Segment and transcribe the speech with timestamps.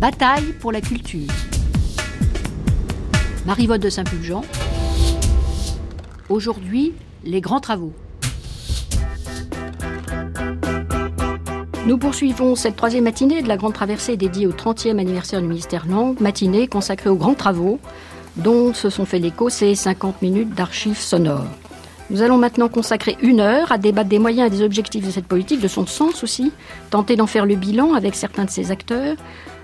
[0.00, 1.26] Bataille pour la culture.
[3.46, 4.42] Marie-Vote de Saint-Pulgent.
[6.28, 6.92] Aujourd'hui,
[7.24, 7.92] les grands travaux.
[11.86, 15.88] Nous poursuivons cette troisième matinée de la grande traversée dédiée au 30e anniversaire du ministère
[15.88, 17.80] Langue, matinée consacrée aux grands travaux
[18.36, 21.46] dont se sont fait l'écho ces 50 minutes d'archives sonores.
[22.10, 25.26] Nous allons maintenant consacrer une heure à débattre des moyens et des objectifs de cette
[25.26, 26.52] politique, de son sens aussi,
[26.88, 29.16] tenter d'en faire le bilan avec certains de ses acteurs,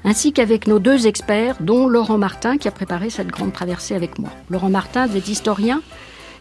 [0.04, 4.18] ainsi qu'avec nos deux experts, dont Laurent Martin qui a préparé cette grande traversée avec
[4.18, 4.28] moi.
[4.50, 5.80] Laurent Martin, vous êtes historien,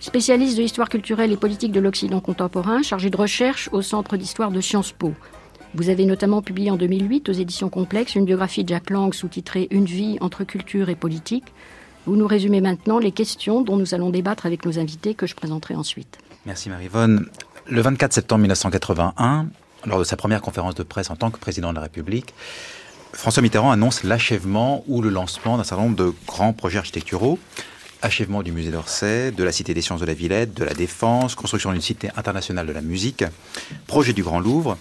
[0.02, 4.52] spécialiste de l'histoire culturelle et politique de l'Occident contemporain, chargé de recherche au Centre d'histoire
[4.52, 5.14] de Sciences Po.
[5.74, 9.70] Vous avez notamment publié en 2008 aux éditions Complexes une biographie de Jack Lang sous-titrée
[9.72, 11.46] Une vie entre culture et politique.
[12.06, 15.36] Vous nous résumez maintenant les questions dont nous allons débattre avec nos invités que je
[15.36, 16.18] présenterai ensuite.
[16.46, 17.28] Merci Marie-Vonne.
[17.70, 19.48] Le 24 septembre 1981,
[19.86, 22.34] lors de sa première conférence de presse en tant que président de la République,
[23.14, 27.40] François Mitterrand annonce l'achèvement ou le lancement d'un certain nombre de grands projets architecturaux.
[28.02, 31.36] Achèvement du musée d'Orsay, de la Cité des sciences de la Villette, de la Défense,
[31.36, 33.24] construction d'une cité internationale de la musique,
[33.88, 34.78] projet du Grand Louvre,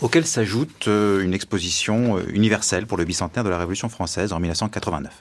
[0.00, 4.40] auquel s'ajoute euh, une exposition euh, universelle pour le bicentenaire de la Révolution française en
[4.40, 5.12] 1989.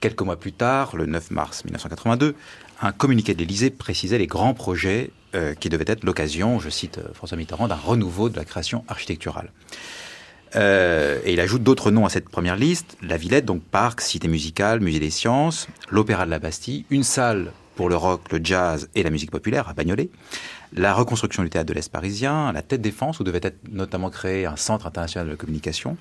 [0.00, 2.34] Quelques mois plus tard, le 9 mars 1982,
[2.82, 7.00] un communiqué de l'Élysée précisait les grands projets euh, qui devaient être l'occasion, je cite
[7.14, 9.50] François Mitterrand, d'un renouveau de la création architecturale.
[10.54, 14.80] et il ajoute d'autres noms à cette première liste la Villette, donc parc, cité musicale,
[14.80, 19.02] musée des sciences, l'Opéra de la Bastille, une salle pour le rock, le jazz et
[19.02, 20.10] la musique populaire à Bagnolet,
[20.74, 24.46] la reconstruction du théâtre de l'Est parisien, la Tête Défense, où devait être notamment créé
[24.46, 25.96] un centre international de communication,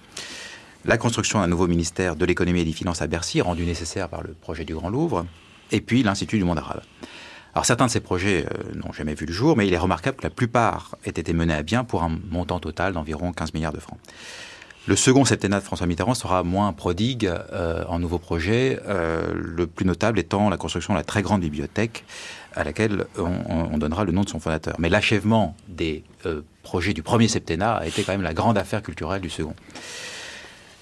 [0.86, 4.24] la construction d'un nouveau ministère de l'économie et des finances à Bercy, rendu nécessaire par
[4.24, 5.26] le projet du Grand Louvre,
[5.72, 6.82] et puis l'Institut du monde arabe.
[7.54, 10.18] Alors certains de ces projets euh, n'ont jamais vu le jour, mais il est remarquable
[10.18, 13.74] que la plupart aient été menés à bien pour un montant total d'environ 15 milliards
[13.74, 14.00] de francs.
[14.90, 19.68] Le second septennat de François Mitterrand sera moins prodigue euh, en nouveaux projets, euh, le
[19.68, 22.06] plus notable étant la construction de la très grande bibliothèque
[22.56, 24.76] à laquelle on, donnera le nom de son fondateur.
[24.80, 28.82] Mais l'achèvement des euh, projets du premier septennat a été quand même la grande affaire
[28.82, 29.54] culturelle du second.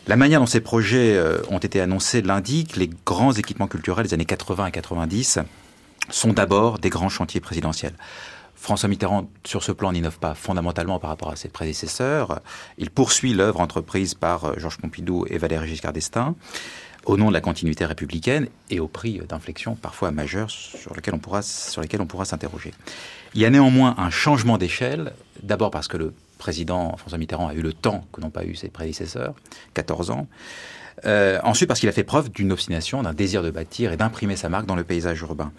[0.07, 4.13] La manière dont ces projets euh, ont été annoncés l'indique, les grands équipements culturels des
[4.13, 5.39] années 80 et 90
[6.09, 7.93] sont d'abord des grands chantiers présidentiels.
[8.55, 12.39] François Mitterrand, sur ce plan, n'innove pas fondamentalement par rapport à ses prédécesseurs.
[12.77, 16.35] Il poursuit l'œuvre entreprise par euh, Georges Pompidou et Valéry Giscard d'Estaing
[17.05, 21.19] au nom de la continuité républicaine et au prix d'inflexions parfois majeures sur lesquelles on
[21.19, 22.73] pourra, sur lesquelles on pourra s'interroger.
[23.33, 27.53] Il y a néanmoins un changement d'échelle, d'abord parce que le président François Mitterrand a
[27.53, 29.35] eu le temps que n'ont pas eu ses prédécesseurs,
[29.73, 30.27] 14 ans.
[31.05, 34.35] Euh, ensuite parce qu'il a fait preuve d'une obstination, d'un désir de bâtir et d'imprimer
[34.35, 35.51] sa marque dans le paysage urbain.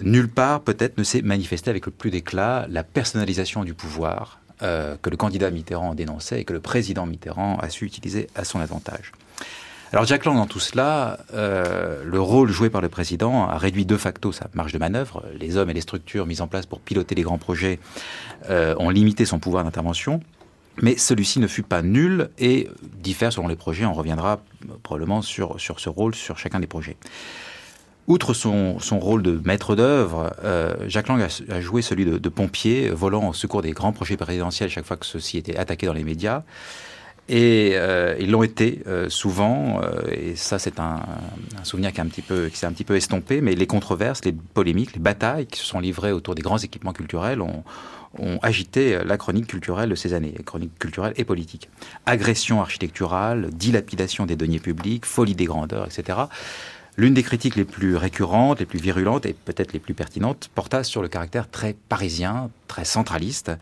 [0.00, 4.96] Nulle part peut-être ne s'est manifesté avec le plus d'éclat la personnalisation du pouvoir euh,
[5.00, 8.60] que le candidat Mitterrand dénonçait et que le président Mitterrand a su utiliser à son
[8.60, 9.12] avantage.
[9.90, 13.86] Alors Jack Lang, dans tout cela, euh, le rôle joué par le président a réduit
[13.86, 15.24] de facto sa marge de manœuvre.
[15.40, 17.78] Les hommes et les structures mises en place pour piloter les grands projets
[18.50, 20.20] euh, ont limité son pouvoir d'intervention.
[20.82, 22.68] Mais celui-ci ne fut pas nul et
[23.02, 23.86] diffère selon les projets.
[23.86, 24.40] On reviendra
[24.82, 26.96] probablement sur, sur ce rôle, sur chacun des projets.
[28.08, 32.28] Outre son, son rôle de maître d'œuvre, euh, Jacques Lang a, joué celui de, de,
[32.28, 35.94] pompier, volant au secours des grands projets présidentiels chaque fois que ceux-ci étaient attaqués dans
[35.94, 36.42] les médias.
[37.28, 41.02] Et euh, ils l'ont été euh, souvent, euh, et ça c'est un,
[41.58, 44.24] un, souvenir qui, un petit peu, qui s'est un petit peu estompé, mais les controverses,
[44.24, 47.64] les polémiques, les batailles qui se sont livrées autour des grands équipements culturels ont,
[48.18, 51.68] ont agité la chronique culturelle de ces années, chronique culturelle et politique.
[52.06, 56.20] Agression architecturale, dilapidation des deniers publics, folie des grandeurs, etc.
[56.98, 60.82] L'une des critiques les plus récurrentes, les plus virulentes et peut-être les plus pertinentes porta
[60.82, 63.52] sur le caractère très parisien, très centraliste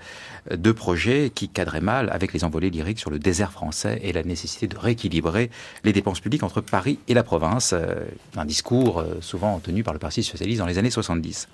[0.51, 4.23] de projets qui cadraient mal avec les envolées lyriques sur le désert français et la
[4.23, 5.51] nécessité de rééquilibrer
[5.85, 8.07] les dépenses publiques entre Paris et la province, euh,
[8.39, 11.47] un discours euh, souvent tenu par le Parti socialiste dans les années 70.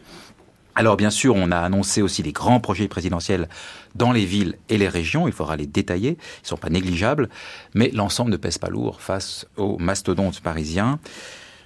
[0.76, 3.48] Alors bien sûr, on a annoncé aussi des grands projets présidentiels
[3.96, 7.28] dans les villes et les régions, il faudra les détailler, ils ne sont pas négligeables,
[7.74, 11.00] mais l'ensemble ne pèse pas lourd face aux mastodontes parisiens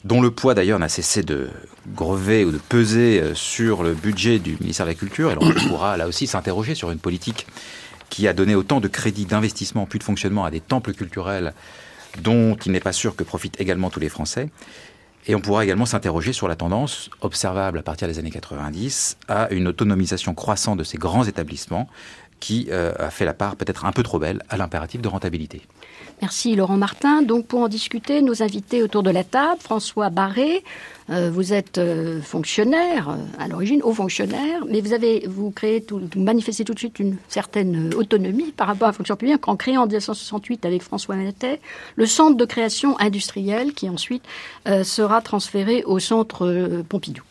[0.07, 1.49] dont le poids d'ailleurs n'a cessé de
[1.89, 5.33] grever ou de peser euh, sur le budget du ministère de la Culture.
[5.33, 7.47] Et l'on pourra là aussi s'interroger sur une politique
[8.09, 11.55] qui a donné autant de crédits d'investissement puis de fonctionnement à des temples culturels
[12.23, 14.49] dont il n'est pas sûr que profitent également tous les Français.
[15.27, 19.51] Et on pourra également s'interroger sur la tendance observable à partir des années 90 à
[19.51, 21.89] une autonomisation croissante de ces grands établissements
[22.39, 25.63] qui a fait la part peut-être un peu trop belle à l'impératif de rentabilité.
[26.23, 27.23] Merci Laurent Martin.
[27.23, 30.65] Donc pour en discuter, nos invités autour de la table, François Barré,
[31.11, 35.83] euh, vous êtes euh, fonctionnaire euh, à l'origine, haut fonctionnaire, mais vous avez vous créez
[35.83, 39.47] tout, vous manifestez tout de suite une certaine autonomie par rapport à la fonction publique
[39.47, 41.61] en créant en 1968 avec François Manet
[41.97, 44.25] le centre de création industrielle qui ensuite
[44.83, 47.23] sera transféré au centre Pompidou.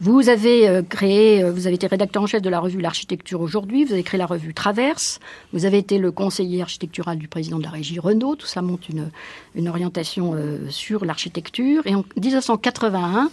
[0.00, 3.40] Vous avez euh, créé, euh, vous avez été rédacteur en chef de la revue L'Architecture
[3.40, 5.18] aujourd'hui, vous avez créé la revue Traverse,
[5.52, 8.86] vous avez été le conseiller architectural du président de la régie Renault, tout ça montre
[8.90, 11.84] une, orientation euh, sur l'architecture.
[11.86, 13.30] Et en 1981,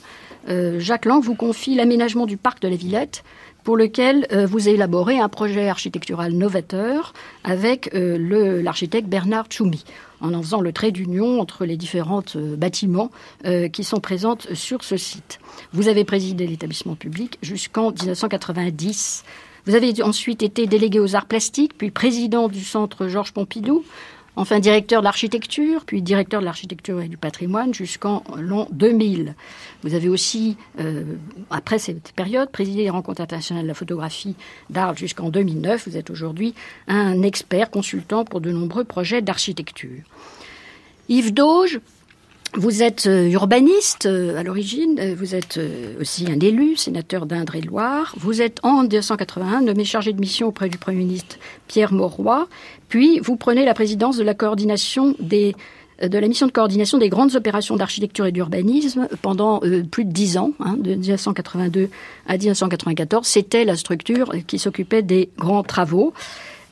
[0.80, 3.24] Jacques Lang vous confie l'aménagement du parc de la Villette,
[3.64, 7.14] pour lequel vous élaborez un projet architectural novateur
[7.44, 9.84] avec l'architecte Bernard Tchoumi
[10.22, 13.12] en en faisant le trait d'union entre les différents euh, bâtiments
[13.46, 15.40] euh, qui sont présents sur ce site.
[15.74, 19.24] Vous avez présidé l'établissement public jusqu'en 1990.
[19.66, 23.84] Vous avez ensuite été délégué aux arts plastiques, puis président du centre Georges Pompidou
[24.36, 29.36] enfin directeur de l'architecture, puis directeur de l'architecture et du patrimoine jusqu'en l'an 2000.
[29.84, 31.04] Vous avez aussi, euh,
[31.50, 34.36] après cette période, présidé les rencontres internationales de la photographie
[34.70, 35.88] d'art jusqu'en 2009.
[35.88, 36.54] Vous êtes aujourd'hui
[36.88, 40.02] un expert consultant pour de nombreux projets d'architecture.
[41.08, 41.80] Yves Dauge,
[42.58, 45.60] vous êtes euh, urbaniste euh, à l'origine, euh, vous êtes
[46.00, 48.14] aussi un élu, sénateur d'Indre-et-Loire.
[48.18, 51.38] Vous êtes en 1981 nommé chargé de mission auprès du Premier ministre
[51.68, 52.48] Pierre Mauroy.
[52.88, 55.56] Puis vous prenez la présidence de la coordination des
[56.02, 59.62] de la mission de coordination des grandes opérations d'architecture et d'urbanisme pendant
[59.92, 61.88] plus de dix ans, hein, de 1982
[62.28, 63.26] à 1994.
[63.26, 66.14] C'était la structure qui s'occupait des grands travaux.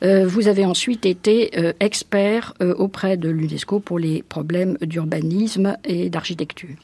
[0.04, 5.76] Euh, vous avez ensuite été euh, expert euh, auprès de l'UNESCO pour les problèmes d'urbanisme
[5.84, 6.76] et d'architecture.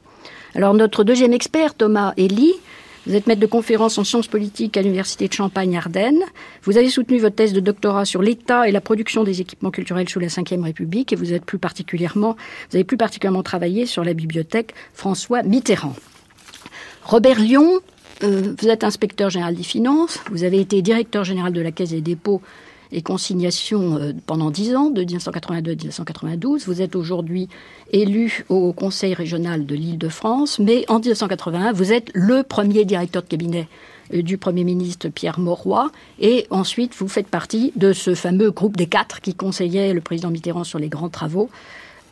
[0.55, 2.55] Alors notre deuxième expert, Thomas Elie,
[3.07, 6.21] vous êtes maître de conférence en sciences politiques à l'Université de Champagne-Ardenne.
[6.63, 10.09] Vous avez soutenu votre thèse de doctorat sur l'état et la production des équipements culturels
[10.09, 12.37] sous la Ve République et vous êtes plus particulièrement,
[12.71, 15.95] vous avez plus particulièrement travaillé sur la bibliothèque François Mitterrand.
[17.05, 17.81] Robert Lyon,
[18.23, 22.03] vous êtes inspecteur général des finances, vous avez été directeur général de la Caisse des
[22.03, 22.43] dépôts
[22.93, 26.67] et consignation euh, pendant dix ans, de 1982 à 1992.
[26.67, 27.49] Vous êtes aujourd'hui
[27.93, 33.29] élu au Conseil régional de l'Île-de-France, mais en 1981, vous êtes le premier directeur de
[33.29, 33.69] cabinet
[34.15, 38.77] euh, du Premier ministre Pierre Mauroy, et ensuite vous faites partie de ce fameux groupe
[38.77, 41.51] des quatre qui conseillait le président Mitterrand sur les grands travaux,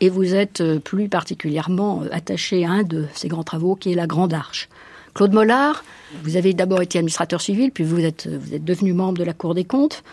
[0.01, 3.95] et vous êtes euh, plus particulièrement attaché à un de ces grands travaux qui est
[3.95, 4.69] la Grande Arche.
[5.13, 5.83] Claude Mollard,
[6.23, 9.33] vous avez d'abord été administrateur civil, puis vous êtes, vous êtes devenu membre de la
[9.33, 10.03] Cour des comptes.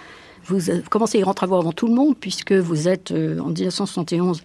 [0.44, 0.60] Vous
[0.90, 4.42] commencez les travaux avant tout le monde, puisque vous êtes euh, en 1971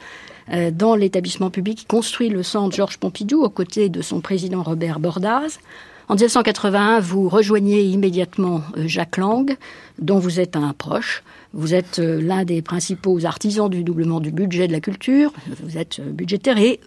[0.52, 4.64] euh, dans l'établissement public qui construit le centre Georges Pompidou aux côtés de son président
[4.64, 5.60] Robert Bordaz.
[6.08, 9.56] En 1981, vous rejoignez immédiatement euh, Jacques Lang,
[10.00, 11.24] dont vous êtes un proche.
[11.54, 15.34] Vous êtes l'un des principaux artisans du doublement du budget de la culture.
[15.62, 16.80] Vous êtes budgétaire et,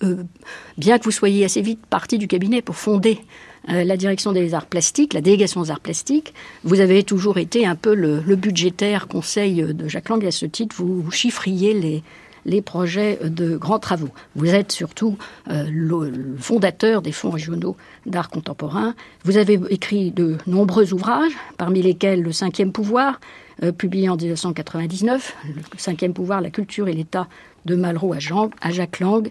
[0.78, 3.20] bien que vous soyez assez vite parti du cabinet pour fonder
[3.70, 6.34] euh, la direction des arts plastiques, la délégation des arts plastiques.
[6.64, 10.22] Vous avez toujours été un peu le, budgétaire conseil de Jacques Lang.
[10.22, 12.02] Et à ce titre, vous, chiffriez les,
[12.46, 14.10] les projets de grands travaux.
[14.36, 15.16] Vous êtes surtout
[15.50, 17.76] euh, le, fondateur des fonds régionaux
[18.06, 18.94] d'art contemporain.
[19.24, 23.20] Vous avez écrit de nombreux ouvrages, parmi lesquels Le cinquième pouvoir,
[23.62, 27.28] euh, publié en 1999, Le cinquième pouvoir, la culture et l'État
[27.64, 28.18] de Malraux à,
[28.60, 29.30] à Jacques Lang,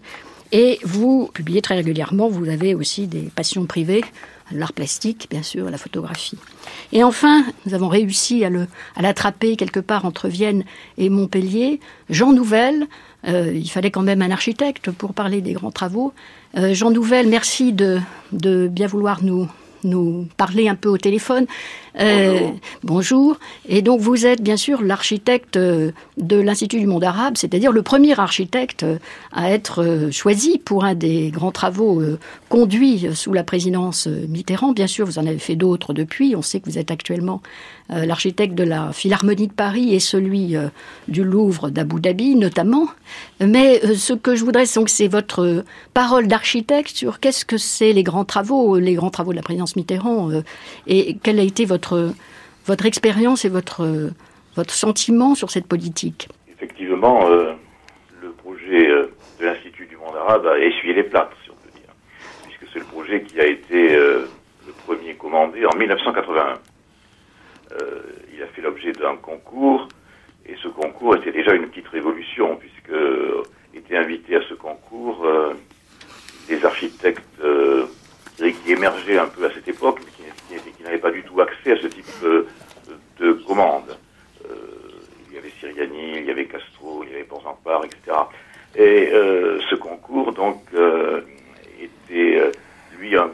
[0.53, 4.05] et vous publiez très régulièrement, vous avez aussi des passions privées,
[4.51, 6.37] l'art plastique, bien sûr, la photographie.
[6.91, 8.51] Et enfin, nous avons réussi à,
[9.01, 10.63] l'attraper quelque part entre Vienne
[10.99, 11.79] et Montpellier.
[12.11, 12.85] Jean Nouvel,
[13.27, 16.13] euh, il fallait quand même un architecte pour parler des grands travaux.
[16.55, 17.99] Euh, Jean Nouvel, merci de,
[18.31, 21.47] bien vouloir nous parler un peu au téléphone.
[21.99, 22.49] Euh,
[22.83, 23.37] bonjour.
[23.67, 27.83] Et donc vous êtes bien sûr l'architecte euh, de l'Institut du monde arabe, c'est-à-dire le
[27.83, 28.97] premier architecte euh,
[29.31, 32.01] à être choisi pour un des grands travaux
[32.49, 34.71] conduits sous la présidence Mitterrand.
[34.71, 36.35] Bien sûr, vous en avez fait d'autres depuis.
[36.35, 37.41] On sait que vous êtes actuellement
[37.89, 40.55] l'architecte de la Philharmonie de Paris et celui
[41.07, 42.87] du Louvre d'Abu Dhabi notamment.
[43.39, 48.25] Mais ce que je voudrais, c'est votre parole d'architecte sur qu'est-ce que c'est les grands
[48.25, 50.29] travaux, les grands travaux de la présidence Mitterrand
[50.87, 51.82] et quel a été votre
[52.65, 54.11] votre, expérience et votre,
[54.55, 56.27] votre sentiment sur cette politique.
[56.51, 57.53] Effectivement, euh,
[58.21, 59.07] le projet euh,
[59.39, 61.93] de l'Institut du monde arabe a essuyé les plates, si on peut dire,
[62.43, 64.25] puisque c'est le projet qui a été euh,
[64.65, 66.59] le premier commandé en 1981.
[68.33, 69.87] il a fait l'objet d'un concours,
[70.45, 72.97] et ce concours était déjà une petite révolution, puisque
[73.73, 75.25] étaient invités à ce concours
[76.47, 77.41] des architectes
[78.37, 79.99] qui émergeait un peu à cette époque,
[80.49, 82.47] mais qui, n'avait pas du tout accès à ce type euh,
[83.19, 83.97] de commandes.
[84.49, 84.55] Euh,
[85.29, 88.17] il y avait Siriani, il y avait Castro, il y avait Porzampar, etc.
[88.75, 91.21] Et euh, ce concours, donc, euh,
[91.79, 92.51] était, euh,
[92.97, 93.31] lui, un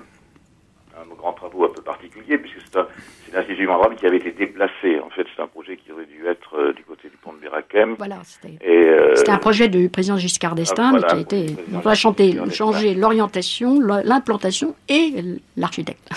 [1.01, 4.99] un grand travaux un peu particulier, puisque c'est l'Institut Mandrame qui avait été déplacé.
[4.99, 7.95] En fait, c'est un projet qui aurait dû être du côté du pont de Bérakem.
[7.97, 11.45] Voilà, c'était un projet du président Giscard d'Estaing, mais qui a été.
[11.73, 15.13] On va changer l'orientation, l'implantation et
[15.55, 16.09] l'architecte.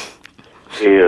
[0.83, 1.01] Et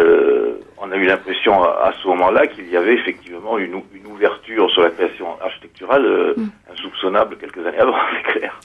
[0.85, 4.83] on a eu l'impression à, ce moment-là qu'il y avait effectivement une, une, ouverture sur
[4.83, 6.51] la création architecturale euh, mm.
[6.73, 8.61] insoupçonnable quelques années avant, c'est clair.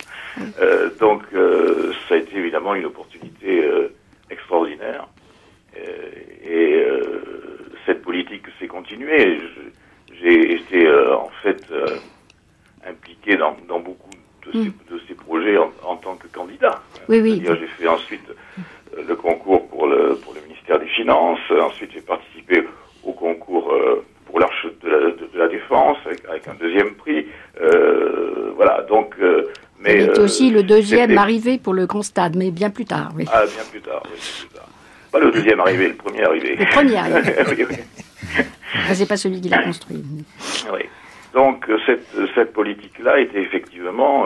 [0.62, 3.64] Euh, donc euh, ça a été évidemment une opportunité
[4.30, 5.08] extraordinaire.
[5.76, 6.84] et
[7.86, 9.40] cette politique s'est continuée.
[10.22, 11.64] J'ai été en fait
[12.86, 14.10] impliqué dans, dans beaucoup
[14.46, 14.74] de, ces, mm.
[14.90, 16.82] de, ces, projets en, en, tant que candidat.
[17.08, 17.44] Oui, oui.
[17.46, 18.28] J'ai fait ensuite
[18.96, 21.40] le concours pour le, pour le ministère des Finances.
[21.52, 22.64] Ensuite, j'ai participé
[23.04, 27.28] au concours euh, pour l'Arche de la, de, la Défense avec, un deuxième prix.
[27.62, 29.16] Euh, voilà, donc.
[29.20, 33.12] Euh, mais était aussi le deuxième arrivé pour le Grand Stade, mais bien plus tard,
[33.16, 33.26] oui.
[33.32, 34.68] Ah, bien plus tard, oui, plus tard.
[35.12, 36.56] Pas le deuxième arrivé, le premier arrivé.
[36.56, 37.34] Le premier arrivé.
[37.50, 38.44] oui, oui.
[38.94, 40.04] c'est pas celui qui l'a construit.
[40.72, 40.82] Oui.
[41.34, 44.26] Donc cette, cette politique-là était effectivement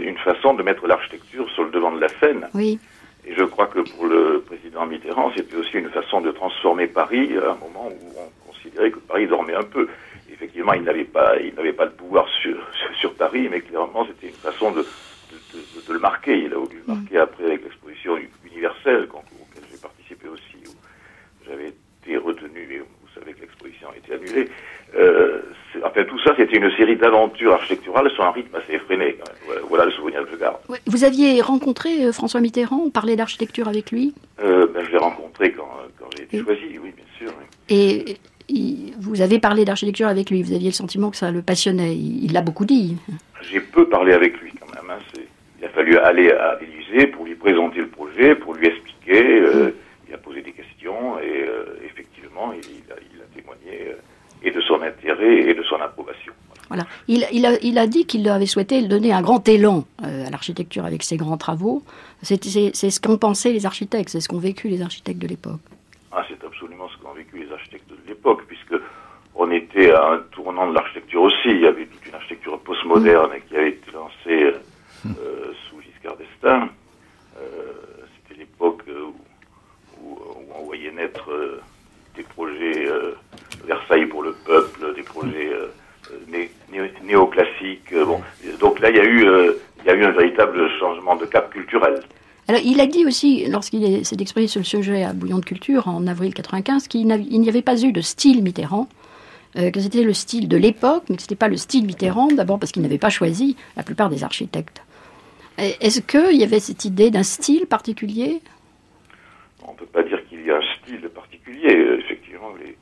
[0.00, 2.48] une façon de mettre l'architecture sur le devant de la scène.
[2.54, 2.78] Oui.
[3.26, 7.30] Et je crois que pour le président Mitterrand, c'était aussi une façon de transformer Paris
[7.36, 8.33] à un moment où on
[8.64, 9.88] considérait que Paris dormait un peu.
[10.32, 12.56] Effectivement, il n'avait pas, il n'avait pas le pouvoir sur,
[13.00, 16.38] sur Paris, mais clairement, c'était une façon de, de, de, de, le marquer.
[16.38, 20.74] Il a voulu le marquer après avec l'exposition universelle, auquel j'ai participé aussi, où
[21.46, 21.68] j'avais
[22.02, 24.48] été retenu, et vous savez que l'exposition a été annulée.
[24.96, 25.42] Euh,
[25.82, 29.16] enfin, tout ça, c'était une série d'aventures architecturales sur un rythme assez effréné.
[29.68, 30.56] Voilà le souvenir que je garde.
[30.86, 34.14] Vous aviez rencontré euh, François Mitterrand On parlait d'architecture avec lui?
[34.40, 35.68] Euh, ben, Je l'ai rencontré quand,
[35.98, 37.32] quand j'ai été choisi, oui, bien sûr.
[37.68, 38.18] Et
[38.98, 42.32] vous avez parlé d'architecture avec lui Vous aviez le sentiment que ça le passionnait Il
[42.32, 42.96] l'a beaucoup dit.
[43.50, 44.90] J'ai peu parlé avec lui quand même.
[44.90, 45.20] Hein.
[45.60, 49.40] Il a fallu aller à l'Élysée pour lui présenter le projet, pour lui expliquer.
[49.40, 49.74] Euh.
[50.08, 51.46] Il a posé des questions et
[51.84, 53.94] effectivement, il, a, il a témoigné
[54.44, 56.32] et de son intérêt et de son approbation.
[56.68, 56.84] Voilà.
[57.08, 60.30] Il, il, a, il a dit qu'il avait souhaité donner un grand élan euh, à
[60.30, 61.82] l'architecture avec ses grands travaux.
[62.22, 65.60] C'est ce qu'ont pensé les architectes, c'est ce qu'ont vécu les architectes de l'époque.
[66.12, 68.74] Ah, c'est absolument ce qu'ont vécu les architectes de l'époque, puisque
[69.34, 71.48] on était à un tournant de l'architecture aussi.
[71.48, 73.48] Il y avait toute une architecture postmoderne mmh.
[73.48, 74.58] qui avait été lancée euh,
[75.04, 75.14] mmh.
[75.68, 76.68] sous Giscard d'Estaing.
[77.38, 77.72] Euh,
[78.28, 79.14] c'était l'époque où,
[80.02, 80.18] où,
[80.56, 81.30] on voyait naître
[82.14, 82.88] des projets
[83.66, 85.68] Versailles pour le peuple, des projets euh,
[87.02, 87.92] néoclassiques.
[87.92, 88.20] Euh, bon,
[88.60, 91.26] donc là, il y a eu, euh, il y a eu un véritable changement de
[91.26, 92.00] cap culturel.
[92.48, 95.88] Alors, il a dit aussi, lorsqu'il s'est exprimé sur le sujet à Bouillon de Culture
[95.88, 98.88] en avril 95, qu'il n'y avait pas eu de style Mitterrand,
[99.54, 102.58] que c'était le style de l'époque, mais que ce n'était pas le style Mitterrand, d'abord
[102.58, 104.82] parce qu'il n'avait pas choisi la plupart des architectes.
[105.58, 108.40] Est-ce qu'il y avait cette idée d'un style particulier?
[109.66, 111.70] On ne peut pas dire qu'il y a un style particulier.
[112.00, 112.76] Effectivement, les,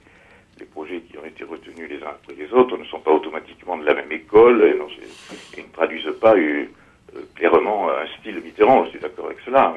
[0.62, 3.76] les projets qui ont été retenus les uns après les autres ne sont pas automatiquement
[3.76, 6.67] de la même école et, ne traduisent pas euh,
[7.35, 8.85] clairement un style Mitterrand.
[8.87, 9.75] Je suis d'accord avec cela,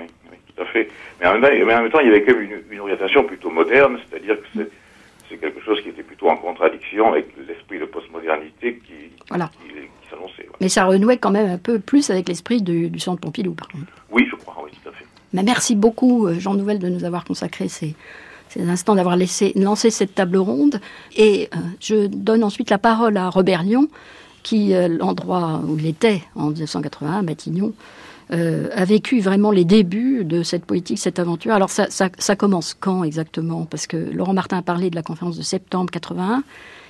[0.55, 0.89] tout à fait.
[1.19, 4.47] Mais en, même temps, il y avait quand même une, orientation plutôt moderne, c'est-à-dire que
[4.55, 4.69] c'est
[5.29, 10.47] quelque chose qui était plutôt en contradiction avec l'esprit de postmodernité qui, s'annonçait.
[10.61, 13.67] Mais ça renouait quand même un peu plus avec l'esprit du, du, Centre Pompidou, par
[13.67, 13.91] contre.
[14.11, 15.05] Oui, je crois, oui, tout à fait.
[15.33, 17.95] Mais merci beaucoup, euh, Jean Nouvel, de nous avoir consacré ces,
[18.49, 20.79] c'est l'instant d'avoir laissé, lancé cette table ronde.
[21.15, 23.89] Et euh, je donne ensuite la parole à Robert Lyon,
[24.43, 27.73] qui, euh, l'endroit où il était en 1981, à Matignon,
[28.31, 31.53] euh, a vécu vraiment les débuts de cette politique, cette aventure.
[31.53, 33.65] Alors ça, ça, commence quand exactement?
[33.65, 36.43] Parce que Laurent Martin a parlé de la conférence de septembre 81.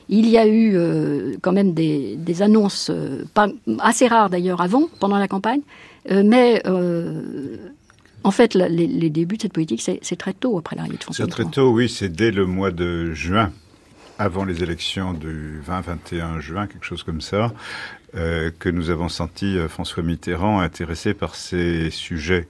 [0.07, 0.77] Il y a eu
[1.41, 2.91] quand même des, des annonces,
[3.33, 3.47] pas,
[3.79, 5.61] assez rares d'ailleurs avant, pendant la campagne,
[6.07, 6.61] mais
[8.25, 11.31] en fait, les, débuts de cette politique, c'est très tôt après l'arrivée de François C'est
[11.31, 13.51] très tôt, oui, c'est dès le mois de juin,
[14.17, 17.53] avant les élections du 20-21 juin, quelque chose comme ça,
[18.15, 22.47] euh, que nous avons senti euh, François Mitterrand intéressé par ces sujets.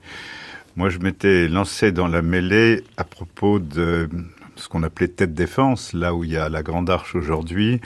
[0.76, 4.08] Moi, je m'étais lancé dans la mêlée à propos de
[4.56, 7.80] ce qu'on appelait tête défense, là où il y a la Grande Arche aujourd'hui,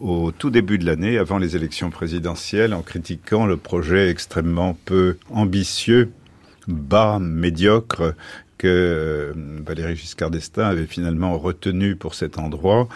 [0.00, 5.16] au tout début de l'année, avant les élections présidentielles, en critiquant le projet extrêmement peu
[5.30, 6.10] ambitieux
[6.66, 8.14] bas, médiocre
[8.62, 9.32] que euh,
[9.66, 12.88] Valéry Giscard d'Estaing avait finalement retenu pour cet endroit,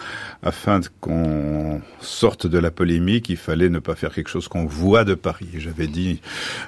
[0.44, 5.02] afin qu'on sorte de la polémique, il fallait ne pas faire quelque chose qu'on voit
[5.02, 5.48] de Paris.
[5.58, 6.20] J'avais dit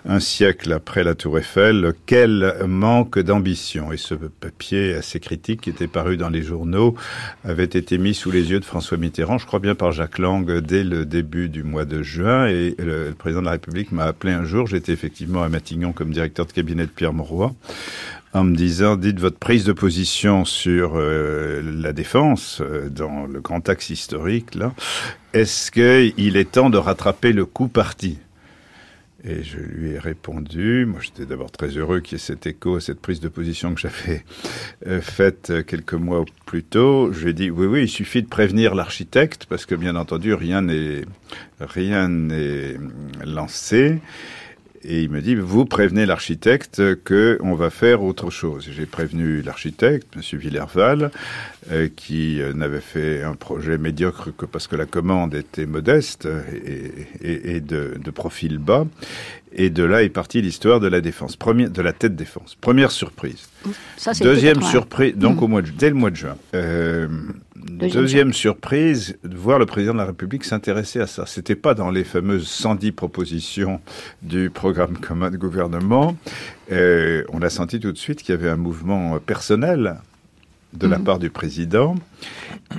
[0.04, 3.92] un siècle après la Tour Eiffel, quel manque d'ambition.
[3.92, 6.96] Et ce papier assez critique qui était paru dans les journaux
[7.44, 10.58] avait été mis sous les yeux de François Mitterrand, je crois bien par Jacques Lang,
[10.58, 12.48] dès le début du mois de juin.
[12.48, 16.10] Et le, président de la République m'a appelé un jour, j'étais effectivement à Matignon comme
[16.10, 17.54] directeur de cabinet de Pierre Mauroy,
[18.34, 23.40] en me disant, dites votre prise de position sur euh, la défense, euh, dans le
[23.40, 24.74] grand axe historique, là,
[25.32, 28.18] est-ce qu'il est temps de rattraper le coup parti?
[29.24, 32.78] Et je lui ai répondu, moi j'étais d'abord très heureux qu'il y ait cet écho
[32.78, 34.24] cette prise de position que j'avais
[34.86, 37.12] euh, faite quelques mois plus tôt.
[37.12, 40.34] Je lui ai dit, oui, oui, il suffit de prévenir l'architecte, parce que bien entendu,
[40.34, 41.02] rien n'est,
[41.60, 42.76] rien n'est
[43.24, 43.98] lancé.
[44.84, 48.68] Et il me dit, vous prévenez l'architecte que on va faire autre chose.
[48.70, 51.10] J'ai prévenu l'architecte, Monsieur Villerval,
[51.70, 56.28] euh, qui euh, n'avait fait un projet médiocre que parce que la commande était modeste
[56.64, 58.86] et, et, de, de, profil bas.
[59.52, 62.56] Et de là est partie l'histoire de la défense, première, de la tête défense.
[62.60, 63.48] Première surprise.
[63.96, 65.44] Ça, Deuxième surprise, donc mmh.
[65.44, 66.36] au mois de, dès le mois de juin.
[66.54, 67.08] Euh,
[67.64, 71.26] Deuxième, surprise, de voir le président de la République s'intéresser à ça.
[71.26, 73.80] C'était pas dans les fameuses 110 propositions
[74.22, 76.16] du programme commun de gouvernement.
[76.70, 79.96] Euh, on a senti tout de suite qu'il y avait un mouvement personnel
[80.74, 81.04] de la mhm.
[81.04, 81.94] part du président.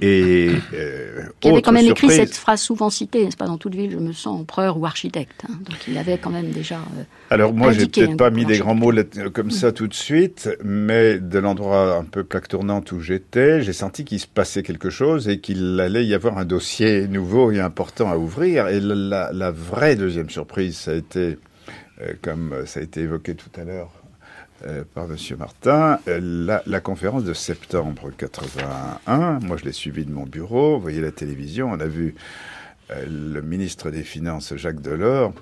[0.01, 3.73] Et euh, qui avait quand même écrit cette phrase souvent citée, n'est-ce pas, dans toute
[3.73, 5.43] ville, je me sens empereur ou architecte.
[5.49, 5.53] Hein.
[5.67, 6.75] donc il avait quand même déjà.
[6.75, 8.93] Euh, Alors moi, j'ai peut-être pas mis des grands mots
[9.33, 13.73] comme ça tout de suite, mais de l'endroit un peu plaque tournante où j'étais, j'ai
[13.73, 17.59] senti qu'il se passait quelque chose et qu'il allait y avoir un dossier nouveau et
[17.59, 18.67] important à ouvrir.
[18.67, 21.39] Et la, la vraie deuxième surprise, ça a été,
[22.01, 23.89] euh, comme ça a été évoqué tout à l'heure,
[24.65, 25.15] euh, par M.
[25.37, 30.81] Martin, euh, la, conférence de septembre 81, moi je l'ai suivie de mon bureau, vous
[30.81, 32.15] voyez la télévision, on a vu
[32.91, 35.33] euh, le ministre des Finances, Jacques Delors,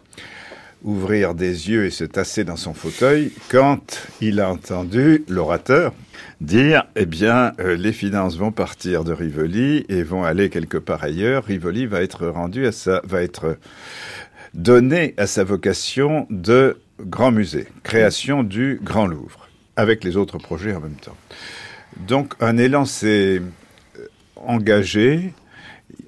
[0.83, 5.93] ouvrir des yeux et se tasser dans son fauteuil quand il a entendu l'orateur
[6.39, 11.45] dire, eh bien, les finances vont partir de Rivoli et vont aller quelque part ailleurs.
[11.45, 13.57] Rivoli va être rendu à sa, va être
[14.53, 20.73] donné à sa vocation de Grand Musée, création du Grand Louvre, avec les autres projets
[20.73, 21.17] en même temps.
[22.07, 25.33] Donc un élan s'est euh, engagé.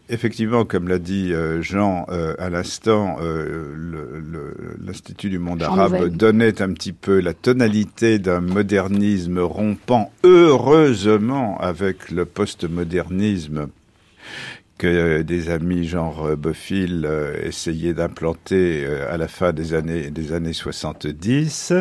[0.10, 3.18] Effectivement, comme l'a dit euh, Jean euh, à l'instant,
[4.80, 12.10] l'Institut du monde arabe donnait un petit peu la tonalité d'un modernisme rompant heureusement avec
[12.10, 13.68] le postmodernisme
[14.80, 20.10] que des amis genre euh, Bofill euh, essayaient d'implanter euh, à la fin des années,
[20.10, 21.74] des années 70.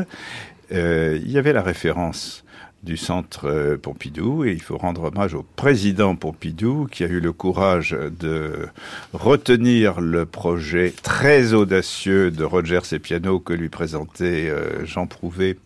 [0.71, 2.45] il y avait la référence
[2.83, 7.33] du centre Pompidou et il faut rendre hommage au président Pompidou qui a eu le
[7.33, 8.69] courage de
[9.13, 14.53] retenir le projet très audacieux de Roger Sepiano que lui présentait
[14.85, 15.59] Jean Prouvé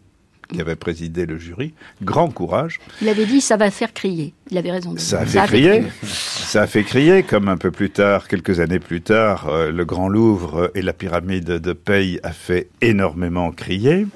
[0.52, 1.74] qui avait présidé le jury.
[2.02, 2.80] Grand courage.
[3.00, 4.34] Il avait dit ça va faire crier.
[4.50, 4.94] Il avait raison.
[4.96, 5.84] ça a fait crier.
[6.02, 9.84] ça a fait crier, comme un peu plus tard, quelques années plus tard, euh, le
[9.84, 14.06] Grand Louvre et la pyramide de Paye a fait énormément crier.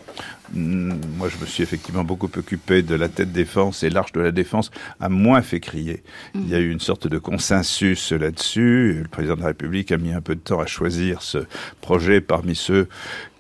[0.53, 4.21] Hmm, moi, je me suis effectivement beaucoup occupé de la tête défense et l'arche de
[4.21, 4.71] la défense
[5.01, 6.03] a moins fait crier.
[6.35, 9.01] Il y a eu une sorte de consensus là-dessus.
[9.03, 11.39] Le président de la République a mis un peu de temps à choisir ce
[11.81, 12.89] projet parmi ceux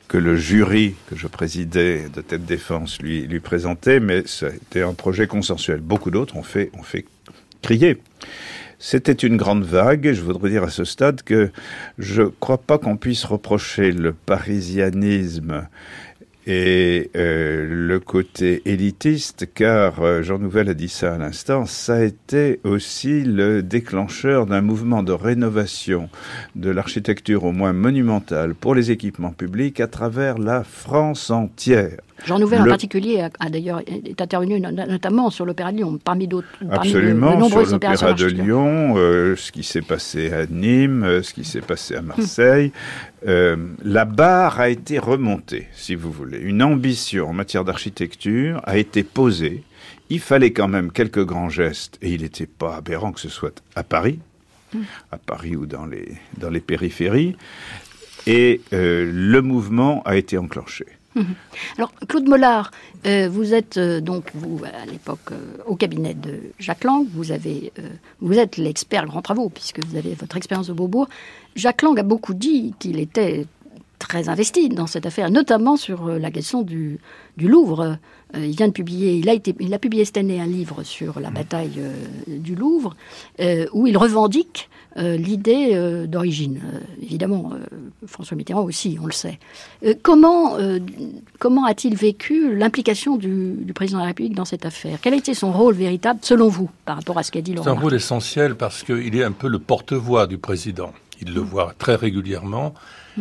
[0.08, 4.94] que le jury que je présidais de Tête Défense lui, lui présentait, mais c'était un
[4.94, 5.80] projet consensuel.
[5.80, 7.04] Beaucoup d'autres ont fait, ont fait
[7.62, 7.98] crier.
[8.78, 10.12] C'était une grande vague.
[10.12, 11.50] Je voudrais dire à ce stade que
[11.98, 15.66] je ne crois pas qu'on puisse reprocher le parisianisme
[16.46, 21.96] et euh, le côté élitiste, car euh, Jean Nouvel a dit ça à l'instant, ça
[21.96, 26.08] a été aussi le déclencheur d'un mouvement de rénovation
[26.54, 32.05] de l'architecture au moins monumentale pour les équipements publics à travers la France entière.
[32.24, 36.48] Jean Nouvel en particulier a, d'ailleurs est intervenu notamment sur l'Opéra de Lyon, parmi d'autres.
[36.70, 41.34] Absolument, de, sur l'Opéra de Lyon, euh, ce qui s'est passé à Nîmes, euh, ce
[41.34, 42.72] qui s'est passé à Marseille.
[43.26, 46.38] Euh, la barre a été remontée, si vous voulez.
[46.38, 49.62] Une ambition en matière d'architecture a été posée.
[50.08, 53.62] Il fallait quand même quelques grands gestes, et il n'était pas aberrant que ce soit
[53.74, 54.20] à Paris,
[54.72, 54.82] hmm.
[55.12, 57.36] à Paris ou dans les, dans les périphéries,
[58.26, 60.84] et le mouvement a été enclenché.
[61.16, 61.34] Mhm.
[61.78, 62.70] Alors, Claude Mollard,
[63.06, 67.32] euh, vous êtes euh, donc, vous, à l'époque, euh, au cabinet de Jacques Lang, vous,
[67.32, 67.72] avez,
[68.20, 71.08] vous êtes l'expert grand travaux, puisque vous avez votre expérience de Beaubourg.
[71.54, 73.46] Jacques Lang a beaucoup dit qu'il était
[73.98, 76.98] très investi dans cette affaire, notamment sur la question du,
[77.38, 77.96] du Louvre.
[78.34, 81.18] il vient de publier, il a, été, il a publié cette année un livre sur
[81.18, 81.80] la bataille
[82.26, 82.94] du Louvre,
[83.72, 86.60] où il revendique l'idée euh, d'origine.
[86.64, 87.52] Euh, évidemment,
[88.06, 89.38] François Mitterrand aussi, on le sait.
[90.02, 90.56] comment
[91.38, 94.98] comment a-t-il vécu l'implication du, président de la République dans cette affaire?
[95.02, 97.64] Quel a été son rôle véritable, selon vous, par rapport à ce qu'a dit Laurent
[97.64, 100.92] C'est un rôle essentiel parce qu'il est un peu le porte-voix du président.
[101.20, 102.74] Il le voit très régulièrement.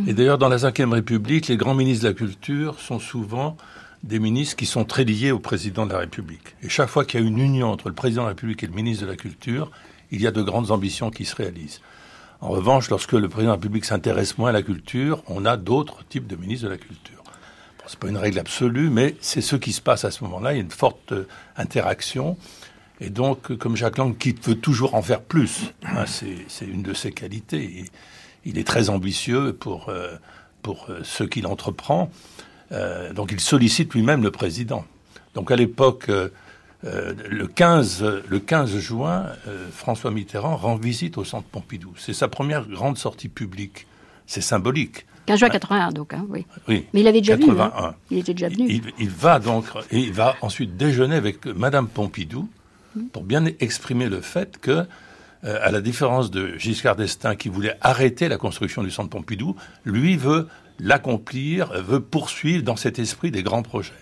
[0.07, 3.55] Et d'ailleurs, dans la Ve République, les grands ministres de la Culture sont souvent
[4.03, 6.55] des ministres qui sont très liés au président de la République.
[6.61, 8.67] Et chaque fois qu'il y a une union entre le président de la République et
[8.67, 9.71] le ministre de la Culture,
[10.15, 11.81] il y a de grandes ambitions qui se réalisent.
[12.39, 15.57] En revanche, lorsque le président de la République s'intéresse moins à la culture, on a
[15.57, 17.23] d'autres types de ministres de la culture.
[17.85, 20.53] Ce n'est pas une règle absolue, mais c'est ce qui se passe à ce moment-là.
[20.53, 22.37] Il y a une forte euh, interaction.
[22.99, 26.93] Et donc, comme Jacques Lang, qui veut toujours en faire plus, hein, c'est une de
[26.93, 27.85] ses qualités.
[28.45, 30.15] Il, est très ambitieux pour, euh,
[30.61, 32.09] pour euh, ce qu'il entreprend.
[33.13, 34.85] donc, il sollicite lui-même le président.
[35.35, 36.09] Donc, à l'époque,
[36.85, 41.93] le, 15, le 15 juin, euh, François Mitterrand rend visite au Centre Pompidou.
[41.97, 43.87] C'est sa première grande sortie publique.
[44.27, 45.05] C'est symbolique.
[45.25, 46.45] 15 juin 81, donc, hein, oui.
[46.67, 46.85] oui.
[46.93, 47.53] Mais il avait déjà 81.
[47.53, 47.73] venu.
[47.77, 47.95] Hein.
[48.11, 48.81] Il était déjà venu.
[48.99, 52.47] Il, va donc, et il va ensuite déjeuner avec Madame Pompidou
[53.11, 54.85] pour bien exprimer le fait que,
[55.43, 59.55] euh, à la différence de Giscard d'Estaing qui voulait arrêter la construction du Centre Pompidou,
[59.83, 60.47] lui veut
[60.79, 63.93] l'accomplir, veut poursuivre dans cet esprit des grands projets.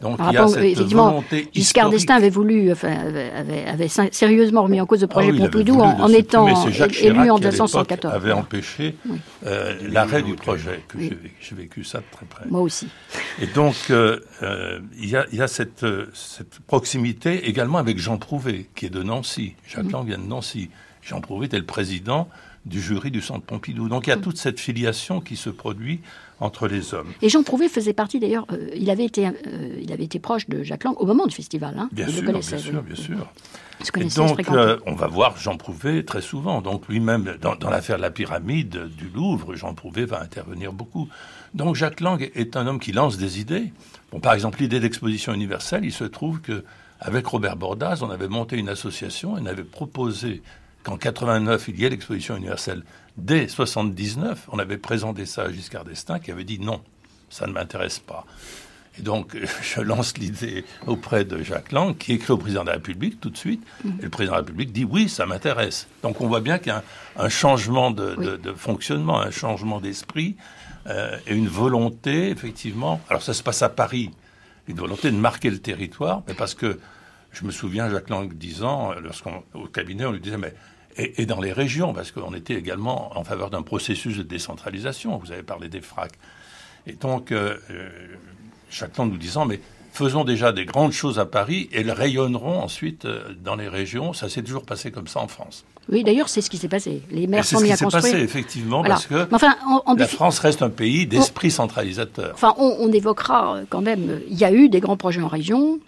[0.00, 4.80] Donc il y a cette volonté Giscard d'Estaing avait voulu, enfin, avait, avait, sérieusement remis
[4.80, 8.14] en cause le projet ah Pompidou en, étant élu en 1914.
[8.14, 8.94] avait empêché
[9.44, 10.84] euh, l'arrêt du projet,
[11.40, 12.44] j'ai vécu ça de très près.
[12.48, 12.88] Moi aussi.
[13.40, 15.84] Et donc, euh, euh, il y a, y a cette,
[16.14, 19.54] cette, proximité également avec Jean Prouvé, qui est de Nancy.
[19.66, 20.70] Jacques Lang vient de Nancy.
[21.02, 22.28] Jean Prouvé était le président
[22.66, 23.88] du jury du Centre Pompidou.
[23.88, 26.00] Donc il y a toute cette filiation qui se produit
[26.40, 27.08] entre les hommes.
[27.22, 29.32] Et Jean Prouvé faisait partie d'ailleurs, euh, il, avait été, euh,
[29.80, 31.74] il avait été proche de Jacques Lang au moment du festival.
[31.78, 33.26] Hein, bien, sûr, bien sûr, bien sûr,
[33.96, 36.62] Et donc, euh, on va voir Jean Prouvé très souvent.
[36.62, 41.08] Donc, lui-même, dans, dans l'affaire de la pyramide du Louvre, Jean Prouvé va intervenir beaucoup.
[41.54, 43.72] Donc, Jacques Lang est un homme qui lance des idées.
[44.12, 46.64] Bon, par exemple, l'idée d'exposition universelle, il se trouve que
[47.00, 50.42] avec Robert Bordaz, on avait monté une association et on avait proposé
[50.82, 52.82] qu'en 89, il y ait l'exposition universelle.
[53.18, 56.80] Dès 79, on avait présenté ça à Giscard d'Estaing qui avait dit non,
[57.28, 58.24] ça ne m'intéresse pas.
[58.96, 62.74] Et donc, je lance l'idée auprès de Jacques Lang, qui écrit au président de la
[62.74, 63.60] République tout de suite.
[63.82, 63.88] Mm.
[63.98, 65.88] Et le président de la République dit oui, ça m'intéresse.
[66.02, 66.84] Donc, on voit bien qu'il y a
[67.16, 70.36] un, changement de, fonctionnement, un changement d'esprit
[70.86, 73.00] euh, et une volonté, effectivement.
[73.10, 74.12] Alors, ça se passe à Paris,
[74.68, 76.78] une volonté de marquer le territoire, mais parce que
[77.32, 80.54] je me souviens Jacques Lang disant, lorsqu'au cabinet, on lui disait mais
[80.98, 85.16] et, dans les régions, parce qu'on était également en faveur d'un processus de décentralisation.
[85.16, 86.12] Vous avez parlé des FRAC.
[86.86, 87.88] Et donc, euh, euh,
[88.70, 89.60] chaque temps nous disant, mais
[89.92, 94.12] faisons déjà des grandes choses à Paris elles rayonneront ensuite euh, dans les régions.
[94.12, 95.64] Ça s'est toujours passé comme ça en France.
[95.90, 97.02] Oui, d'ailleurs, c'est ce qui s'est passé.
[97.10, 97.90] Les maires sont mis à construire.
[97.90, 99.56] C'est ce qui s'est passé, effectivement, parce que enfin,
[99.96, 102.32] la France reste un pays d'esprit centralisateur.
[102.34, 105.80] Enfin, on, évoquera quand même, il y a eu des grands projets en région.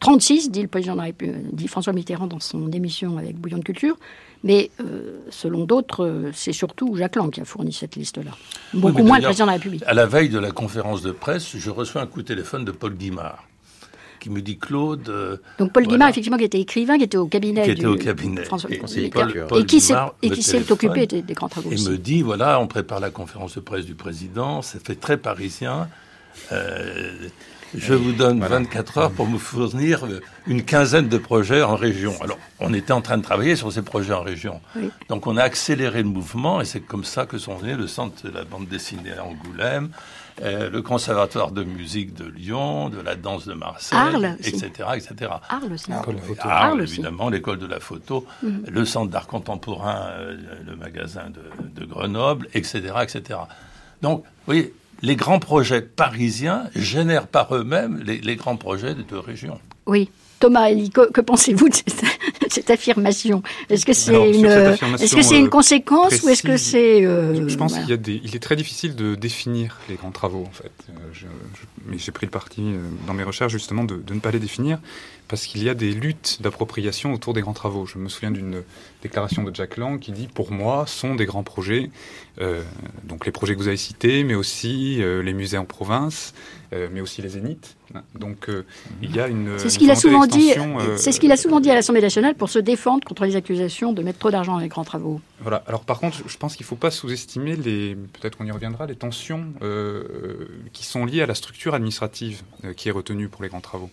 [0.00, 3.58] 36, dit le président de la République, dit François Mitterrand dans son émission avec Bouillon
[3.58, 3.96] de Culture.
[4.44, 8.32] Mais euh, selon d'autres, euh, c'est surtout Jacques Lang qui a fourni cette liste-là.
[8.74, 9.82] Beaucoup moins le président de la République.
[9.86, 12.72] À la veille de la conférence de presse, je reçois un coup de téléphone de
[12.72, 13.44] Paul Guimard
[14.18, 15.08] qui me dit Claude.
[15.08, 17.64] Euh, Donc Paul Guimard, effectivement, qui était écrivain, qui était au cabinet.
[17.64, 18.44] Qui était au cabinet.
[18.44, 21.72] François et, et, qui s'est occupé des, grands travaux.
[21.72, 25.16] Et me dit voilà, on prépare la conférence de presse du président, c'est fait très
[25.16, 25.88] parisien.
[27.74, 30.06] Je vous donne 24 heures pour me fournir
[30.46, 32.12] une quinzaine de projets en région.
[32.22, 34.60] Alors, on était en train de travailler sur ces projets en région.
[35.08, 38.26] Donc, on a accéléré le mouvement et c'est comme ça que sont venus le Centre
[38.26, 39.90] de la bande dessinée à Angoulême,
[40.42, 43.98] euh, le Conservatoire de musique de Lyon, de la danse de Marseille,
[44.40, 45.30] etc., etc.
[45.48, 45.92] Arles aussi.
[46.40, 48.64] Arles, évidemment, l'école de la photo, mhm.
[48.70, 53.40] le Centre d'art contemporain, euh, le magasin de, de Grenoble, etc., etc.
[54.00, 59.18] Donc, vous voyez, les grands projets parisiens génèrent par eux-mêmes les, grands projets de deux
[59.18, 59.58] régions.
[59.86, 60.08] Oui.
[60.38, 61.74] Thomas Elie, que, pensez-vous de
[62.48, 63.44] cette, affirmation?
[63.70, 67.48] Est-ce que c'est une, est-ce que c'est une euh, conséquence ou est-ce que c'est euh,
[67.48, 70.72] Je pense qu'il il est très difficile de définir les grands travaux en fait.
[70.90, 71.28] Euh,
[71.86, 72.74] mais j'ai pris le parti
[73.06, 74.80] dans mes recherches justement de, de, ne pas les définir
[75.28, 77.86] parce qu'il y a des luttes d'appropriation autour des grands travaux.
[77.86, 78.62] Je me souviens d'une
[79.02, 81.90] déclaration de Jack Lang qui dit pour moi sont des grands projets,
[82.40, 82.62] euh,
[83.04, 86.34] donc les projets que vous avez cités, mais aussi euh, les musées en province,
[86.90, 87.76] mais aussi les zéniths.
[88.14, 88.48] Donc
[89.02, 89.58] il y a une.
[89.58, 90.54] C'est ce qu'il a souvent dit.
[90.96, 93.92] c'est ce qu'il a souvent dit à l'Assemblée nationale pour se défendre contre les accusations
[93.92, 95.20] de mettre trop d'argent dans les grands travaux.
[95.42, 95.62] Voilà.
[95.66, 97.94] Alors par contre, je pense qu'il ne faut pas sous-estimer les.
[97.94, 99.52] Peut-être qu'on y reviendra, les tensions
[100.72, 102.42] qui sont liées à la structure administrative
[102.76, 103.90] qui est retenue pour les grands travaux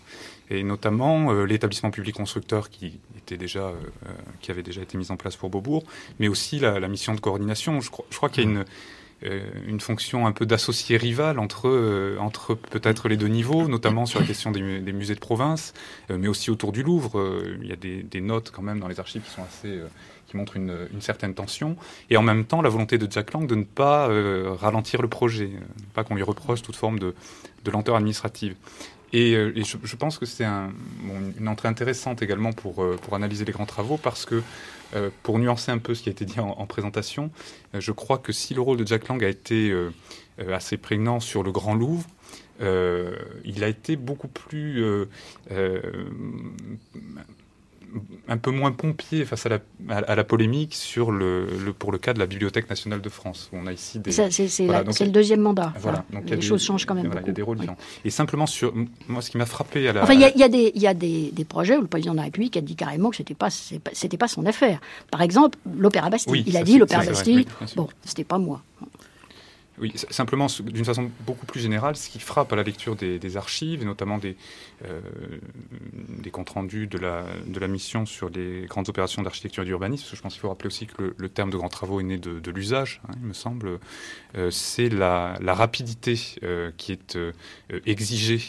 [0.50, 4.98] et notamment euh, l'établissement public constructeur qui était déjà, euh, euh, qui avait déjà été
[4.98, 5.84] mis en place pour Beaubourg,
[6.20, 7.82] mais aussi la, mission de coordination.
[7.82, 8.64] Je crois, qu'il y a
[9.68, 14.26] une fonction un peu d'associé rival entre, entre peut-être les deux niveaux, notamment sur la
[14.26, 14.62] question des,
[14.94, 15.74] musées de province,
[16.10, 17.22] mais aussi autour du Louvre.
[17.62, 19.82] il y a des, notes quand même dans les archives qui sont assez,
[20.30, 21.76] qui montrent une, certaine tension,
[22.10, 24.10] et en même temps la volonté de Jack Lang de ne pas
[24.56, 25.52] ralentir le projet,
[25.94, 27.14] pas qu'on lui reproche toute forme de,
[27.72, 28.56] lenteur administrative.
[29.14, 33.66] Et, euh, je, pense que c'est une entrée intéressante également pour, euh, analyser les grands
[33.66, 34.44] travaux parce que,
[34.96, 37.32] euh, pour nuancer un peu ce qui a été dit en, présentation,
[37.74, 39.74] je crois que si le rôle de Jack Lang a été
[40.52, 42.08] assez prégnant sur le Grand Louvre,
[42.62, 44.84] il a été beaucoup plus
[48.28, 51.48] un peu moins pompier face à la, à, la polémique sur le,
[51.78, 53.50] pour le cas de la Bibliothèque nationale de France.
[53.54, 54.12] on a ici des.
[54.12, 54.30] C'est
[54.68, 55.74] le deuxième mandat.
[55.80, 57.08] Voilà, donc les choses changent quand même.
[57.08, 57.60] Voilà, il y a des rôles
[58.06, 58.74] Et simplement sur
[59.08, 60.04] moi, ce qui m'a frappé à la.
[60.04, 62.12] Enfin, il y a, y a, des, y a des, des, projets où le président
[62.12, 64.80] de la République a dit carrément que c'était pas c'était pas son affaire.
[65.12, 66.44] Par exemple, l'Opéra Bastille.
[66.46, 67.46] il a dit l'Opéra Bastille.
[67.76, 68.62] bon, c'était pas moi.
[69.82, 73.82] Oui, simplement, d'une façon beaucoup plus générale, ce qui frappe à la lecture des, archives,
[73.82, 74.36] et notamment des,
[74.86, 75.00] euh,
[76.22, 80.04] des comptes rendus de la, de la mission sur les grandes opérations d'architecture et d'urbanisme,
[80.04, 82.04] parce que je pense qu'il faut rappeler aussi que le, terme de grands travaux est
[82.04, 83.80] né de, l'usage, hein, il me semble,
[84.36, 87.18] euh, c'est la, la, rapidité euh, qui est
[87.86, 88.42] exigée.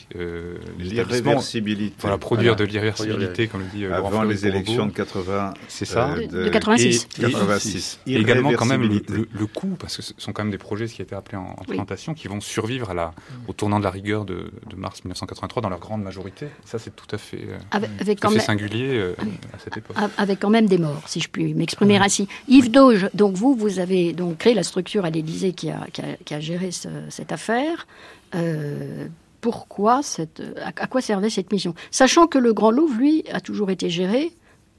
[0.79, 1.95] l'irréversibilité.
[2.01, 5.55] Voilà, produire de l'irréversibilité, comme le dit Avant les élections de 80.
[5.69, 6.15] C'est ça.
[6.15, 7.09] De, 86.
[7.19, 8.01] Et, 86.
[8.07, 11.03] également, quand même, le, le, coût, parce que ce sont quand même des projets qui
[11.03, 13.13] étaient appelés en, présentation, qui vont survivre à la,
[13.47, 16.49] au tournant de la rigueur de, mars 1983 dans leur grande majorité.
[16.65, 19.15] Ça, c'est tout à fait, euh, avec, singulier euh,
[19.55, 19.97] à cette époque.
[20.19, 22.27] Avec quand même des morts, si je puis m'exprimer ainsi.
[22.49, 25.87] Yves Doge, donc vous, vous avez donc créé la structure à l'Élysée qui a,
[26.25, 27.87] qui, a, géré cette affaire.
[28.35, 29.07] Euh,
[29.41, 31.75] pourquoi cette, à, quoi servait cette mission?
[31.91, 34.33] Sachant que le Grand Louvre, lui, a toujours été géré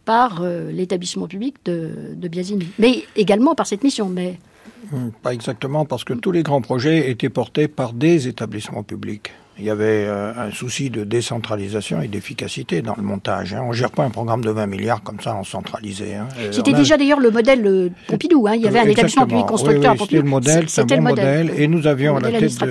[0.06, 4.10] par l'établissement public de, de Biasini, mais également par cette mission.
[4.10, 4.39] Mais
[5.21, 9.32] pas exactement, parce que tous les grands projets étaient portés par des établissements publics.
[9.58, 13.54] Il y avait euh, un souci de décentralisation et d'efficacité dans le montage.
[13.54, 13.62] Hein.
[13.63, 16.15] On ne gère pas un programme de 20 milliards comme ça en centralisé.
[16.15, 16.30] Hein.
[16.52, 18.47] C'était déjà d'ailleurs le modèle euh, Pompidou.
[18.47, 18.56] Hein.
[18.56, 19.95] Il y avait un établissement public constructeur.
[20.00, 21.52] C'était le modèle, c'était un bon modèle.
[21.58, 22.63] Et nous avions à la, tête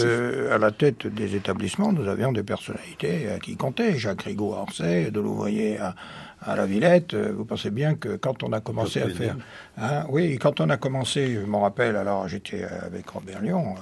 [0.50, 3.96] à la, tête des établissements, nous avions des personnalités euh, qui comptaient.
[3.96, 5.94] Jacques Rigaud à Orsay, de Louvoyer à
[6.42, 9.36] à la Villette, euh, vous pensez bien que quand on a commencé à faire...
[9.76, 13.74] Hein, oui, quand on a commencé, je m'en rappelle, alors j'étais avec Robert Lyon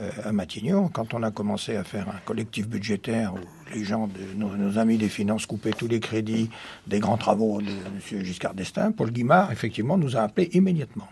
[0.00, 3.38] euh, à Matignon, quand on a commencé à faire un collectif budgétaire où
[3.74, 6.50] les gens, de, nos, amis des finances coupaient tous les crédits
[6.86, 8.24] des grands travaux de M.
[8.24, 11.08] Giscard d'Estaing, Paul Guimard, effectivement, nous a appelés immédiatement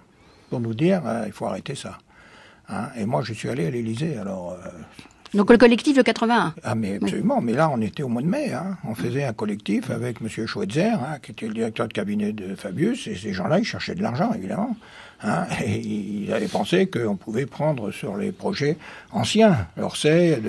[0.51, 1.99] pour nous dire euh, il faut arrêter ça.
[2.69, 4.57] Hein, et moi, je suis allé à l'Élysée, alors
[5.35, 6.55] donc le collectif de 81.
[6.63, 8.53] Ah mais absolument, mais là on était au mois de mai.
[8.53, 8.77] Hein.
[8.85, 10.29] On faisait un collectif avec M.
[10.47, 13.95] Schweitzer, hein, qui était le directeur de cabinet de Fabius, et ces gens-là, ils cherchaient
[13.95, 14.77] de l'argent, évidemment.
[15.25, 18.77] Hein, et ils avaient pensé qu'on pouvait prendre sur les projets
[19.13, 20.41] anciens, l'Orsay,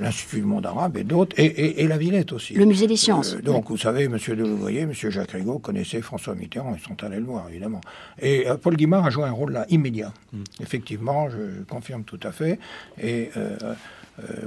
[0.00, 2.54] l'Institut du monde arabe et d'autres, et, la Villette aussi.
[2.54, 3.34] Le musée des sciences.
[3.34, 4.16] Euh, donc, vous savez, M.
[4.28, 4.92] Delouvrier, M.
[4.92, 7.82] Jacques Rigaud connaissaient François Mitterrand, ils sont allés le voir, évidemment.
[8.20, 10.12] Et euh, Paul Guimard a joué un rôle là, immédiat.
[10.32, 10.42] Mm.
[10.60, 12.58] Effectivement, je confirme tout à fait.
[13.02, 13.56] Et euh,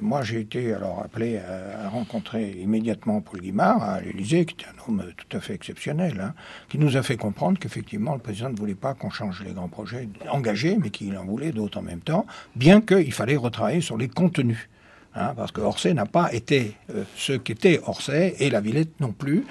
[0.02, 4.90] moi, j'ai été alors appelé à, rencontrer immédiatement Paul Guimard à l'Élysée, qui était un
[4.90, 6.34] homme tout à fait exceptionnel, hein,
[6.70, 9.70] qui nous a fait comprendre qu'effectivement, le président ne voulait pas qu'on change les grands
[9.70, 13.98] projets engagés, mais qu'il en voulait d'autres en même temps, bien qu'il fallait retravailler sur
[13.98, 14.70] les contenus.
[15.14, 19.12] Hein, parce que Orsay n'a pas été euh, ce qu'était Orsay, et la Villette non
[19.12, 19.46] plus.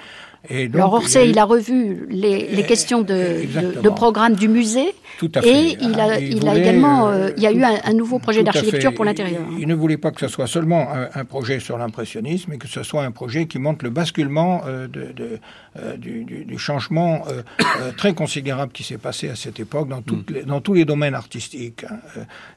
[0.49, 3.45] Et donc, Alors Orsay, il a, revu les, les questions de,
[3.81, 4.95] de, programme du musée.
[5.19, 5.49] Tout à fait.
[5.49, 8.91] Et il a, il, a également, euh, il y a eu un, nouveau projet d'architecture
[8.93, 9.43] pour l'intérieur.
[9.59, 12.81] Il, ne voulait pas que ce soit seulement un, projet sur l'impressionnisme, mais que ce
[12.81, 15.39] soit un projet qui montre le basculement euh, de, de
[15.79, 17.23] euh, du, du, du, changement
[17.95, 20.33] très considérable qui s'est passé à cette époque dans, toutes mm.
[20.33, 21.85] les, dans tous les domaines artistiques.
[21.89, 21.99] Hein.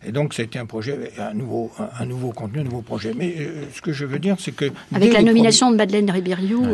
[0.05, 1.71] Et donc c'était un projet, un nouveau,
[2.01, 3.13] un, nouveau contenu, un nouveau projet.
[3.15, 3.35] Mais
[3.75, 4.73] ce que je veux dire, c'est que...
[4.95, 6.65] Avec la nomination de Madeleine Ribériou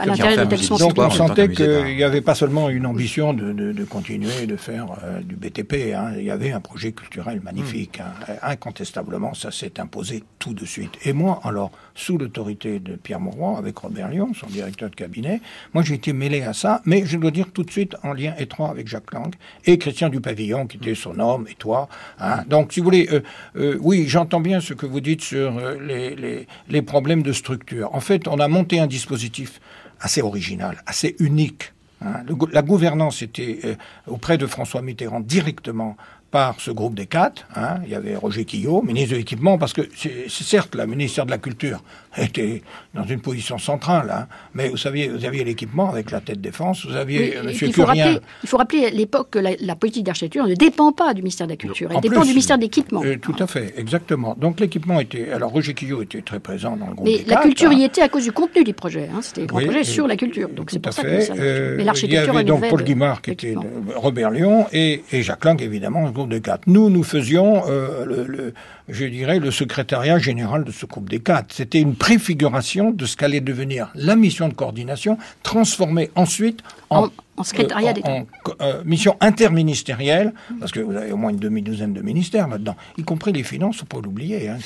[0.00, 0.46] à l'intérieur
[0.78, 4.56] donc on sentait qu'il n'y avait pas seulement une ambition de, de, de continuer de
[4.56, 6.12] faire euh, du BTP, hein.
[6.16, 8.00] il y avait un projet culturel magnifique.
[8.00, 8.34] Hein.
[8.42, 10.92] Incontestablement, ça s'est imposé tout de suite.
[11.04, 15.40] Et moi, alors, sous l'autorité de Pierre Mauroy, avec Robert Lyon, son directeur de cabinet,
[15.72, 18.34] moi j'ai été mêlé à ça, mais je dois dire tout de suite en lien
[18.38, 19.32] étroit avec Jacques Lang
[19.64, 21.88] et Christian Dupavillon, qui était son homme, et toi.
[22.18, 22.44] Hein.
[22.48, 23.20] Donc, si vous voulez, euh,
[23.56, 27.94] euh, oui, j'entends bien ce que vous dites sur les, les, les problèmes de structure.
[27.94, 29.60] En fait, on a monté un dispositif
[30.00, 31.72] assez original, assez unique.
[32.04, 32.24] Hein.
[32.52, 33.74] la gouvernance était euh,
[34.06, 35.96] auprès de François Mitterrand directement
[36.30, 37.46] par ce groupe des quatre.
[37.54, 37.78] Hein.
[37.84, 41.30] Il y avait Roger Quillot, ministre de l'équipement, parce que c'est certes le ministère de
[41.30, 41.80] la Culture
[42.16, 42.62] était
[42.94, 46.86] dans une position centrale, hein, mais vous saviez, vous aviez l'équipement avec la tête défense,
[46.86, 47.50] vous aviez M.
[47.50, 51.14] il faut Rappeler, il faut rappeler à l'époque que la, politique d'architecture ne dépend pas
[51.14, 53.02] du ministère de la Culture, elle dépend du ministère de l'équipement.
[53.04, 54.36] Euh, tout à fait, exactement.
[54.38, 55.30] Donc l'équipement était...
[55.32, 58.08] Alors Roger Quillot était très présent dans le groupe Mais la culture y était à
[58.08, 59.08] cause du contenu du projet.
[59.12, 59.20] Hein.
[59.20, 61.28] C'était un grand projet sur la culture, donc c'est pour ça fait.
[61.28, 62.22] que euh, Mais l'architecture...
[62.22, 63.54] Il y avait donc Paul Guimard qui était
[63.96, 66.62] Robert Lyon et, et Jacques Lang, évidemment, le groupe de quatre.
[66.66, 68.54] Nous, nous faisions euh, le
[68.88, 71.52] je dirais, le secrétariat général de ce groupe des quatre.
[71.52, 77.08] C'était une préfiguration de ce qu'allait devenir la mission de coordination, transformée ensuite en,
[77.42, 78.26] secrétariat euh, en,
[78.60, 83.02] euh, mission interministérielle, parce que vous avez au moins une demi-douzaine de ministères là-dedans, y
[83.02, 84.58] compris les finances, faut pas l'oublier, hein,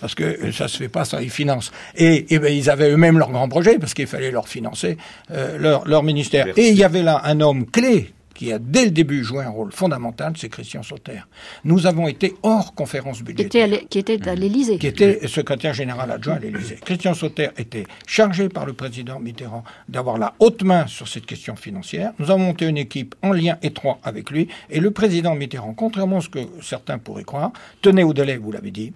[0.00, 1.72] parce que ça se fait pas sans les finances.
[1.96, 4.98] Et, et ben, ils avaient eux-mêmes leur grand projet, parce qu'il fallait leur financer
[5.30, 6.46] euh, leur, leur ministère.
[6.56, 9.50] Et il y avait là un homme clé qui a dès le début joué un
[9.50, 11.22] rôle fondamental, c'est Christian Sauter.
[11.64, 13.68] Nous avons été hors conférence budgétaire.
[13.90, 14.78] Qui était à l'Élysée.
[14.78, 16.78] Qui était secrétaire général adjoint à l'Élysée.
[16.84, 21.56] Christian Sauter était chargé par le président Mitterrand d'avoir la haute main sur cette question
[21.56, 22.12] financière.
[22.20, 24.46] Nous avons monté une équipe en lien étroit avec lui.
[24.70, 27.50] Et le président Mitterrand, contrairement à ce que certains pourraient croire,
[27.82, 28.92] tenait au délai, vous l'avez dit,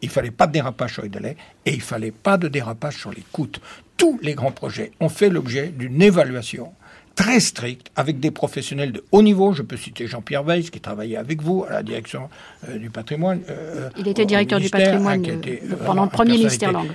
[0.00, 1.36] il fallait pas de dérapage sur les délais
[1.66, 3.48] et il fallait pas de dérapage sur les coûts.
[3.96, 6.72] Tous les grands projets ont fait l'objet d'une évaluation
[7.14, 9.52] très strict avec des professionnels de haut niveau.
[9.52, 12.28] Je peux citer Jean-Pierre Weiss qui travaillait avec vous à la direction
[12.68, 13.40] euh, du patrimoine.
[13.48, 16.90] Euh, il était directeur du patrimoine hein, euh, pendant le premier ministère langue.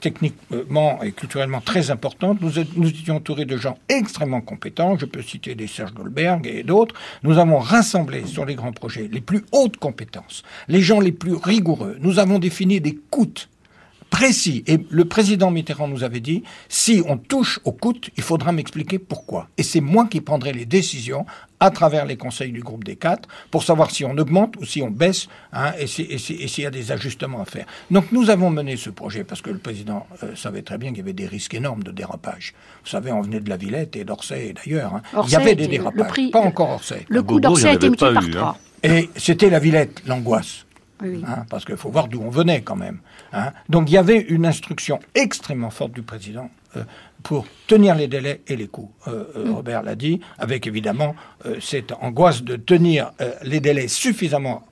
[0.00, 2.40] techniquement et culturellement très importante.
[2.40, 4.96] Nous, nous étions entourés de gens extrêmement compétents.
[4.98, 6.94] Je peux citer des Serge Goldberg et d'autres.
[7.22, 11.34] Nous avons rassemblé sur les grands projets les plus hautes compétences, les gens les plus
[11.34, 11.96] rigoureux.
[12.00, 13.22] Nous avons défini des coûts
[14.12, 14.62] précis.
[14.66, 18.98] Et le président Mitterrand nous avait dit, si on touche au coût, il faudra m'expliquer
[18.98, 19.48] pourquoi.
[19.56, 21.24] Et c'est moi qui prendrai les décisions
[21.58, 24.82] à travers les conseils du groupe des quatre pour savoir si on augmente ou si
[24.82, 27.66] on baisse hein, et s'il y a des ajustements à faire.
[27.90, 30.98] Donc nous avons mené ce projet parce que le président euh, savait très bien qu'il
[30.98, 32.52] y avait des risques énormes de dérapage.
[32.84, 34.94] Vous savez, on venait de la Villette et d'Orsay d'ailleurs.
[34.94, 35.22] Hein.
[35.24, 37.06] Il y avait des dérapages, pas encore Orsay.
[37.08, 38.58] Le coût d'Orsay a été multiplié par trois.
[38.82, 40.66] Et c'était la Villette, l'angoisse.
[41.02, 42.98] Hein, parce qu'il faut voir d'où on venait quand même.
[43.32, 43.52] Hein.
[43.68, 46.50] Donc il y avait une instruction extrêmement forte du président
[47.22, 48.90] pour tenir les délais et les coûts.
[49.06, 49.54] Euh, euh, mm.
[49.54, 51.14] Robert l'a dit, avec évidemment
[51.60, 54.62] cette angoisse de tenir les délais suffisamment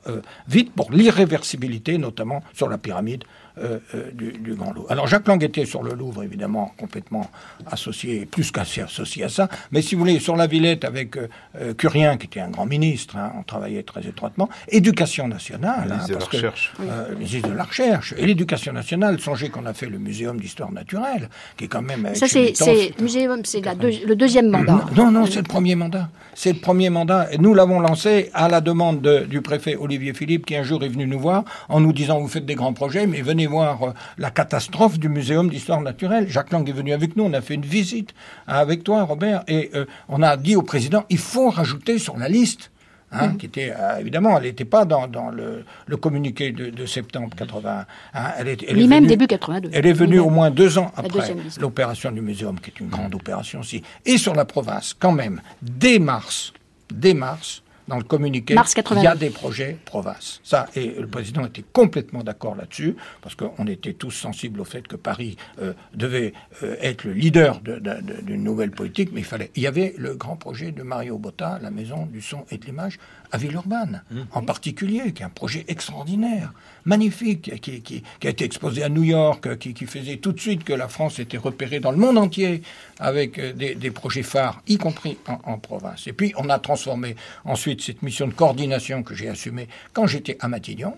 [0.47, 3.25] vite pour l'irréversibilité, notamment sur la pyramide
[3.59, 4.91] euh, euh, du, Grand Louvre.
[4.91, 7.31] Alors Jacques Lang était sur le Louvre, évidemment, complètement
[7.71, 9.49] associé, plus qu'associé associé à ça.
[9.71, 13.17] Mais si vous voulez, sur la Villette, avec euh, Curien, qui était un grand ministre,
[13.17, 14.49] hein, on travaillait très étroitement.
[14.69, 15.93] Éducation nationale.
[15.93, 16.73] Hein, de la recherche.
[16.79, 18.15] de la recherche.
[18.17, 21.90] Et l'éducation nationale, songez qu'on a fait le Muséum d'histoire naturelle, qui est quand même...
[22.15, 22.53] Ça, c'est
[22.97, 24.87] le deuxième mandat.
[24.97, 26.09] Non, non, c'est le premier mandat.
[26.35, 27.29] C'est le premier mandat.
[27.39, 31.07] Nous l'avons lancé à la demande du préfet Olivier Philippe, qui un jour est venu
[31.07, 34.31] nous voir en nous disant, vous faites des grands projets, mais venez voir euh, la
[34.31, 36.29] catastrophe du Muséum d'histoire naturelle.
[36.29, 38.15] Jacques Lang est venu avec nous, on a fait une visite
[38.47, 42.29] avec toi, Robert, et euh, on a dit au président, il faut rajouter sur la
[42.29, 42.71] liste
[43.13, 43.37] Hein, mmh.
[43.39, 47.85] qui était euh, évidemment, elle n'était pas dans, le, communiqué de, septembre 80.
[48.15, 49.71] Hein, elle est, elle même début 82.
[49.73, 53.15] Elle est venue au moins deux ans après l'opération du muséum, qui est une grande
[53.15, 53.83] opération aussi.
[54.07, 56.53] Et sur la province, quand même, dès mars,
[56.93, 58.55] dès mars, dans le communiqué,
[58.93, 60.41] il y a des projets province.
[60.45, 64.87] Ça, et le président était complètement d'accord là-dessus, parce qu'on était tous sensibles au fait
[64.87, 69.51] que Paris euh, devait euh, être le leader d'une nouvelle politique, mais il fallait.
[69.57, 72.65] Il y avait le grand projet de Mario Botta, la maison du son et de
[72.65, 72.99] l'image,
[73.33, 74.21] à Villeurbanne, mmh.
[74.33, 76.53] en particulier, qui est un projet extraordinaire,
[76.85, 80.89] magnifique, qui, a été exposé à New York, qui, faisait tout de suite que la
[80.89, 82.63] France était repérée dans le monde entier
[82.99, 86.07] avec euh, des, projets phares, y compris en, province.
[86.07, 90.37] Et puis, on a transformé ensuite cette mission de coordination que j'ai assumée quand j'étais
[90.41, 90.97] à Matignon,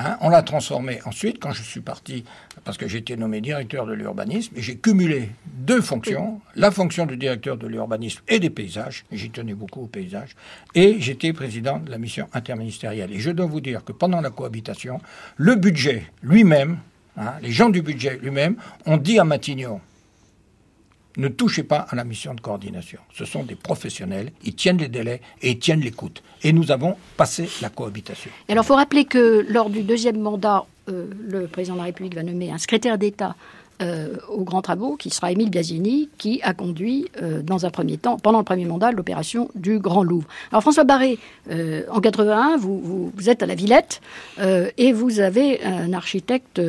[0.00, 2.22] Hein, on l'a transformé ensuite quand je suis parti,
[2.62, 7.16] parce que j'étais nommé directeur de l'urbanisme, et j'ai cumulé deux fonctions, la fonction de
[7.16, 10.36] directeur de l'urbanisme et des paysages, j'y tenais beaucoup aux paysages,
[10.76, 13.12] et j'étais président de la mission interministérielle.
[13.12, 15.00] Et je dois vous dire que pendant la cohabitation,
[15.36, 16.78] le budget lui-même,
[17.16, 18.54] hein, les gens du budget lui-même,
[18.86, 19.80] ont dit à Matignon,
[21.18, 23.00] ne touchez pas à la mission de coordination.
[23.12, 26.22] Ce sont des professionnels, ils tiennent les délais et ils tiennent l'écoute.
[26.42, 28.30] Et nous avons passé la cohabitation.
[28.48, 32.14] alors, il faut rappeler que lors du deuxième mandat, euh, le président de la République
[32.14, 33.34] va nommer un secrétaire d'État
[33.80, 37.96] euh, aux grands travaux, qui sera Émile Biasini, qui a conduit euh, dans un premier
[37.96, 40.26] temps, pendant le premier mandat, l'opération du Grand Louvre.
[40.50, 41.16] Alors François Barré,
[41.50, 44.00] euh, en 81, vous, vous, êtes à la Villette
[44.76, 46.60] et vous avez un architecte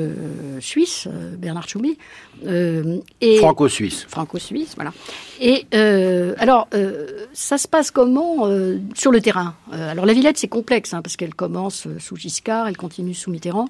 [0.60, 1.98] suisse, Bernard Choumi.
[3.40, 4.06] Franco-suisse.
[4.08, 4.94] Franco-suisse, voilà.
[5.42, 5.66] Et
[6.38, 6.68] alors,
[7.34, 8.48] ça se passe comment
[8.94, 9.56] sur le terrain?
[9.72, 13.68] Alors la Villette, c'est complexe, hein, parce qu'elle commence sous Giscard, elle continue sous Mitterrand.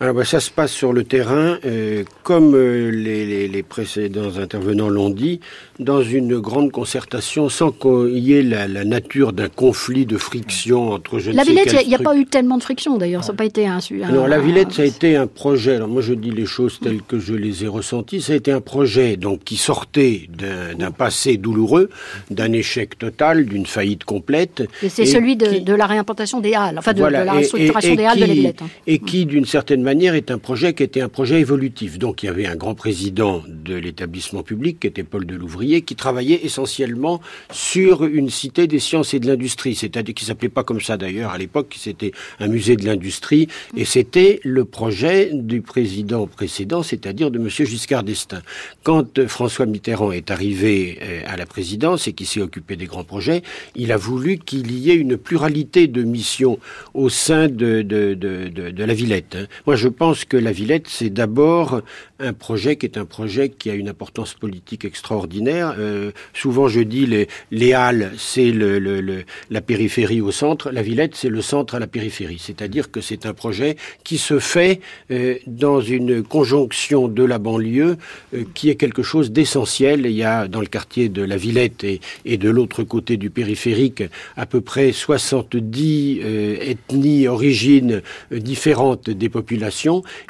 [0.00, 4.88] Alors bah, ça se passe sur le terrain, euh, comme euh, les, les, précédents intervenants
[4.88, 5.40] l'ont dit,
[5.80, 10.92] dans une grande concertation sans qu'il y ait la, la nature d'un conflit de friction
[10.92, 13.38] entre je La Villette, il n'y a, pas eu tellement de friction d'ailleurs, ça n'a
[13.38, 13.78] pas été un...
[13.78, 16.78] un non, la Villette, ça a été un projet, alors moi je dis les choses
[16.80, 20.92] telles que je les ai ressenties, ça a été un projet donc qui sortait d'un
[20.92, 21.90] passé douloureux,
[22.30, 24.62] d'un échec total, d'une faillite complète.
[24.88, 28.26] C'est celui de, de, la réimplantation des Halles, enfin de, la restructuration des Halles de
[28.26, 28.62] la Villette.
[28.62, 28.68] Hein.
[28.86, 31.98] Et qui, d'une certaine manière est un projet qui était un projet évolutif.
[31.98, 35.96] Donc il y avait un grand président de l'établissement public qui était Paul Delouvrier qui
[35.96, 37.20] travaillait essentiellement
[37.50, 41.30] sur une cité des sciences et de l'industrie, c'est-à-dire qui s'appelait pas comme ça d'ailleurs
[41.30, 47.30] à l'époque, c'était un musée de l'industrie et c'était le projet du président précédent, c'est-à-dire
[47.30, 48.42] de monsieur Giscard d'Estaing.
[48.82, 53.04] Quand François Mitterrand est arrivé euh, à la présidence et qui s'est occupé des grands
[53.04, 53.42] projets,
[53.74, 56.58] il a voulu qu'il y ait une pluralité de missions
[56.94, 59.36] au sein de, de, de, de la Villette.
[59.36, 59.46] Hein.
[59.66, 61.80] Moi, je pense que la Villette, c'est d'abord
[62.20, 65.76] un projet qui est un projet qui a une importance politique extraordinaire.
[65.78, 70.70] Euh, souvent, je dis les, les Halles, c'est la périphérie au centre.
[70.70, 72.40] La Villette, c'est le centre à la périphérie.
[72.40, 77.96] C'est-à-dire que c'est un projet qui se fait euh, dans une conjonction de la banlieue
[78.34, 80.04] euh, qui est quelque chose d'essentiel.
[80.06, 83.30] Il y a dans le quartier de la Villette et, et de l'autre côté du
[83.30, 84.02] périphérique
[84.36, 86.20] à peu près 70
[86.60, 88.02] ethnies, origines
[88.32, 89.67] différentes des populations.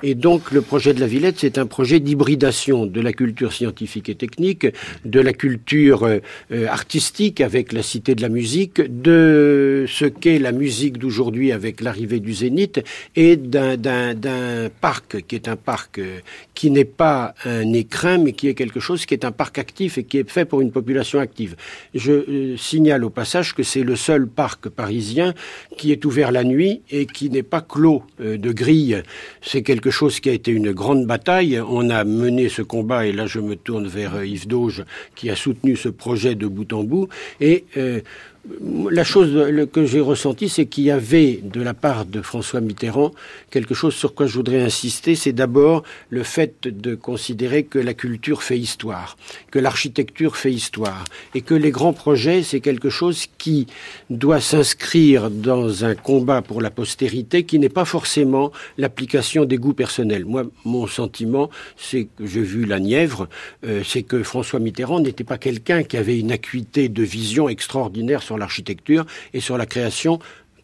[0.03, 4.09] Et donc, le projet de la Villette, c'est un projet d'hybridation de la culture scientifique
[4.09, 4.67] et technique,
[5.05, 10.53] de la culture euh, artistique avec la Cité de la musique, de ce qu'est la
[10.53, 12.81] musique d'aujourd'hui avec l'arrivée du Zénith
[13.17, 16.19] et d'un parc qui est un parc euh,
[16.55, 19.99] qui n'est pas un écrin mais qui est quelque chose qui est un parc actif
[19.99, 21.57] et qui est fait pour une population active.
[21.95, 25.35] Je euh, signale au passage que c'est le seul parc parisien
[25.77, 29.03] qui est ouvert la nuit et qui n'est pas clos de grilles.
[29.43, 31.61] C'est quelque chose qui a été une grande bataille.
[31.61, 35.31] On a mené ce combat, et là je me tourne vers euh, Yves Dauge, qui
[35.31, 37.09] a soutenu ce projet de bout en bout,
[37.41, 38.01] et euh,
[38.91, 43.13] la chose que j'ai ressentie, c'est qu'il y avait de la part de François Mitterrand
[43.51, 47.95] quelque chose sur quoi je voudrais insister, c'est d'abord le fait de considérer que la
[47.95, 49.17] culture fait histoire,
[49.51, 53.67] que l'architecture fait histoire, et que les grands projets, c'est quelque chose qui
[54.11, 59.75] doit s'inscrire dans un combat pour la postérité qui n'est pas forcément l'application des goûts
[59.75, 60.25] personnels.
[60.25, 63.29] Moi, mon sentiment, c'est que j'ai vu la Nièvre,
[63.67, 68.23] euh, c'est que François Mitterrand n'était pas quelqu'un qui avait une acuité de vision extraordinaire
[68.23, 70.19] sur l'architecture et sur la création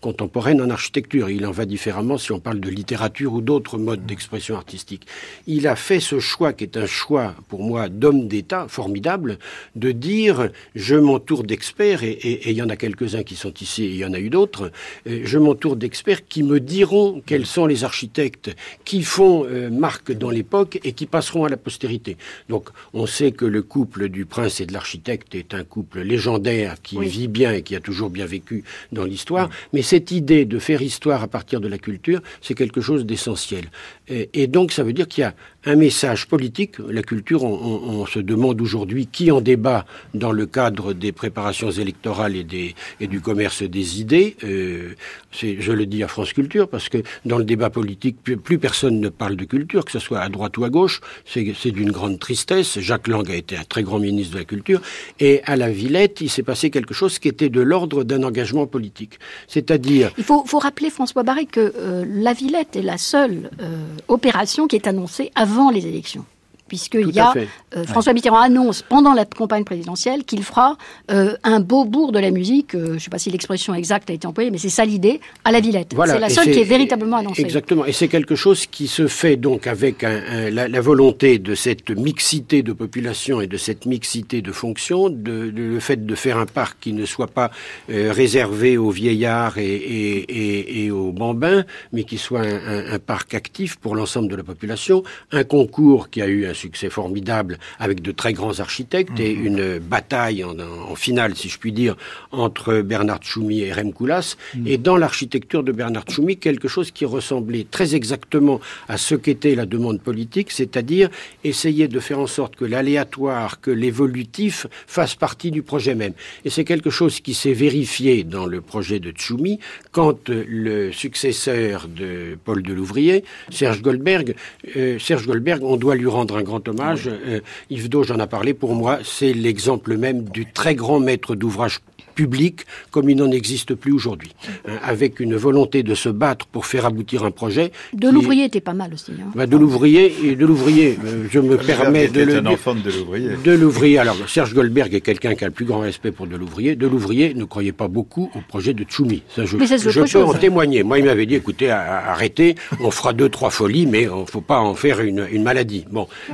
[0.05, 1.31] contemporaine en architecture.
[1.31, 5.07] Il en va différemment si on parle de littérature ou d'autres modes d'expression artistique.
[5.47, 9.39] Il a fait ce choix qui est un choix pour moi d'homme d'État formidable
[9.77, 13.89] de dire je m'entoure d'experts et, il y en a quelques-uns qui sont ici et
[13.89, 14.73] il y en a eu d'autres.
[15.07, 20.13] Euh, je m'entoure d'experts qui me diront quels sont les architectes qui font euh, marque
[20.13, 22.19] dans l'époque et qui passeront à la postérité.
[22.51, 26.77] Donc on sait que le couple du prince et de l'architecte est un couple légendaire
[26.83, 30.45] qui vit bien et qui a toujours bien vécu dans l'histoire, mais c'est cette idée
[30.45, 33.67] de faire histoire à partir de la culture, c'est quelque chose d'essentiel.
[34.09, 35.35] Et, donc, ça veut dire qu'il y a
[35.65, 36.77] un message politique.
[36.91, 42.37] La culture, on, se demande aujourd'hui qui en débat dans le cadre des préparations électorales
[42.37, 44.37] et, du commerce des idées.
[44.45, 44.95] Euh,
[45.33, 49.09] je le dis à France Culture parce que dans le débat politique, plus, personne ne
[49.09, 51.01] parle de culture, que ce soit à droite ou à gauche.
[51.25, 52.79] C'est d'une grande tristesse.
[52.81, 54.83] Jacques Lang a été un très grand ministre de la culture.
[55.19, 58.67] Et à la Villette, il s'est passé quelque chose qui était de l'ordre d'un engagement
[58.67, 59.19] politique.
[59.49, 60.13] C'est-à-dire...
[60.19, 63.49] Il faut, rappeler, François Barré, que euh, la Villette est la seule...
[63.63, 66.25] Euh, opération qui est annoncée avant les élections
[66.69, 67.35] puisqu'il y a
[67.77, 70.77] euh, François Mitterrand annonce pendant la campagne présidentielle qu'il fera
[71.11, 72.75] euh, un beau bourg de la musique.
[72.75, 75.21] Euh, je ne sais pas si l'expression exacte a été employée, mais c'est ça l'idée
[75.45, 75.95] à la Villette.
[76.07, 77.43] c'est la seule qui est véritablement annoncée.
[77.43, 82.63] Exactement, et c'est quelque chose qui se fait donc avec la, volonté de cette mixité
[82.63, 86.79] de population et de cette mixité de fonctions, de, le fait de faire un parc
[86.81, 87.51] qui ne soit pas
[87.89, 94.29] réservé aux vieillards et, aux bambins, mais qui soit un, un parc actif pour l'ensemble
[94.29, 95.03] de la population,
[95.33, 99.35] un concours qui a eu un un succès formidable avec de très grands architectes et
[99.35, 99.47] mhm.
[99.47, 101.97] une bataille en, finale, si je puis dire,
[102.31, 104.37] entre Bernard Tchoumi et Rem Koolhaas.
[104.55, 104.67] Mhm.
[104.69, 109.55] Et dans l'architecture de Bernard Tchoumi, quelque chose qui ressemblait très exactement à ce qu'était
[109.55, 111.09] la demande politique, c'est-à-dire
[111.43, 116.13] essayer de faire en sorte que l'aléatoire, que l'évolutif fasse partie du projet même.
[116.45, 119.59] Et c'est quelque chose qui s'est vérifié dans le projet de Tchoumi
[119.91, 124.35] quand le successeur de Paul Delouvrier, Serge Goldberg,
[124.77, 127.09] euh, Serge Goldberg, on doit lui rendre un grand hommage.
[127.09, 127.41] Euh,
[127.71, 128.55] Yves Dauge en a parlé.
[128.55, 131.81] Pour moi, c'est l'exemple même du très grand maître d'ouvrage
[132.15, 132.61] public
[132.93, 134.35] comme il n'en existe plus aujourd'hui,
[134.69, 137.73] hein, avec une volonté de se battre pour faire aboutir un projet.
[137.93, 139.13] De l'ouvrier était pas mal aussi.
[139.13, 139.33] Hein.
[139.35, 142.89] Bah, de l'ouvrier et de l'ouvrier, euh, je me permets de le un enfant de
[142.89, 143.31] l'ouvrier.
[143.45, 143.99] De l'ouvrier.
[143.99, 146.77] Alors Serge Goldberg est quelqu'un qui a le plus grand respect pour de l'ouvrier.
[146.77, 149.23] De l'ouvrier ne croyait pas beaucoup au projet de Tchoumi.
[149.35, 150.85] Ça, je, je peux en témoigner.
[150.85, 154.41] Moi, il m'avait dit, écoutez, arrêtez, on fera deux trois folies, mais il ne faut
[154.41, 155.85] pas en faire une, une maladie.
[155.91, 156.34] Bon, euh,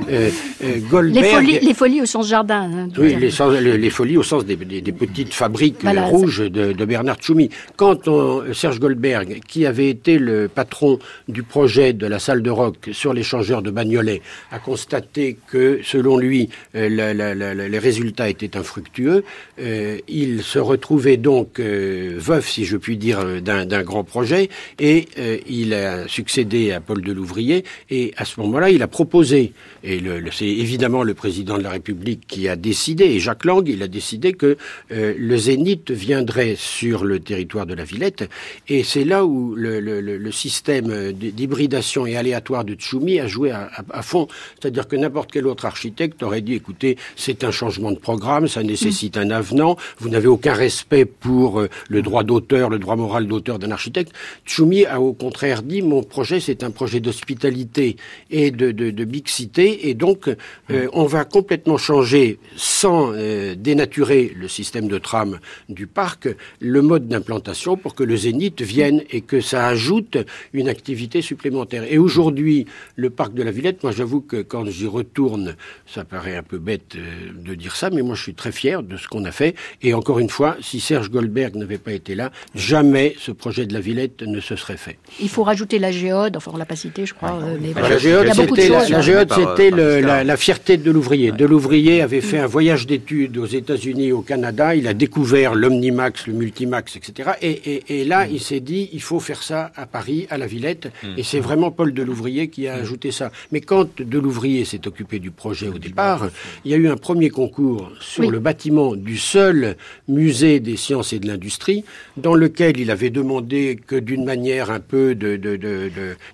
[0.89, 1.13] Goldberg.
[1.13, 2.61] Les folies, les folies, au sens jardin.
[2.61, 6.85] Hein, oui, les, les, folies au sens des, des, des petites fabriques rouges de, de,
[6.85, 7.49] Bernard Tchoumi.
[7.75, 12.49] Quand on, Serge Goldberg, qui avait été le patron du projet de la salle de
[12.49, 14.21] rock sur l'échangeur de Bagnolet,
[14.51, 19.23] a constaté que, selon lui, euh, les résultats étaient infructueux,
[19.59, 24.49] euh, il se retrouvait donc euh, veuf, si je puis dire, d'un grand projet,
[24.79, 25.07] et
[25.47, 29.90] il a succédé à Paul Delouvrier, et à ce moment-là, il a proposé, et
[30.31, 33.87] c'est évidemment le président de la République qui a décidé, et Jacques Lang, il a
[33.87, 34.57] décidé que
[34.89, 38.29] le Zénith viendrait sur le territoire de la Villette.
[38.67, 44.27] Et c'est là où le, système d'hybridation et aléatoire de Tchoumi a joué à, fond.
[44.59, 48.63] C'est-à-dire que n'importe quel autre architecte aurait dit, écoutez, c'est un changement de programme, ça
[48.63, 53.27] nécessite un avenant, vous n'avez aucun respect pour euh, le droit d'auteur, le droit moral
[53.27, 54.13] d'auteur d'un architecte.
[54.45, 57.97] Tchoumi a au contraire dit, mon projet, c'est un projet d'hospitalité
[58.29, 60.29] et de, de, mixité, et donc
[60.69, 66.27] euh, on va complètement changer, sans euh, dénaturer le système de tram du parc,
[66.59, 70.17] le mode d'implantation pour que le zénith vienne et que ça ajoute
[70.53, 71.83] une activité supplémentaire.
[71.89, 72.65] Et aujourd'hui,
[72.95, 75.55] le parc de la Villette, moi j'avoue que quand j'y retourne,
[75.85, 78.83] ça paraît un peu bête euh, de dire ça, mais moi je suis très fier
[78.83, 79.55] de ce qu'on a fait.
[79.81, 83.73] Et encore une fois, si Serge Goldberg n'avait pas été là, jamais ce projet de
[83.73, 84.97] la Villette ne se serait fait.
[85.19, 87.39] Il faut rajouter la géode, enfin on l'a pas cité, je crois.
[87.41, 91.31] Euh, mais la géode, c'était la, la, fierté de l'ouvrier.
[91.31, 94.75] De l'ouvrier avait fait un voyage d'études aux États-Unis, au Canada.
[94.75, 97.31] Il a découvert l'Omnimax le multimax, etc.
[97.41, 98.29] Et, là, mm.
[98.31, 100.87] il s'est dit, il faut faire ça à Paris, à la Villette.
[101.03, 101.07] Mm.
[101.17, 102.81] Et c'est vraiment Paul Delouvrier qui a mm.
[102.81, 103.31] ajouté ça.
[103.51, 106.29] Mais quand Delouvrier s'est occupé du projet au départ,
[106.65, 109.75] il y a eu un premier concours sur le bâtiment du seul
[110.07, 111.83] musée des sciences et de l'industrie,
[112.17, 115.39] dans lequel il avait demandé que d'une manière un peu de,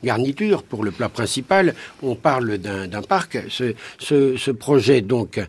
[0.03, 3.26] garniture pour le plat principal, on parle d'un parc.
[3.49, 5.39] Ce, projet, donc,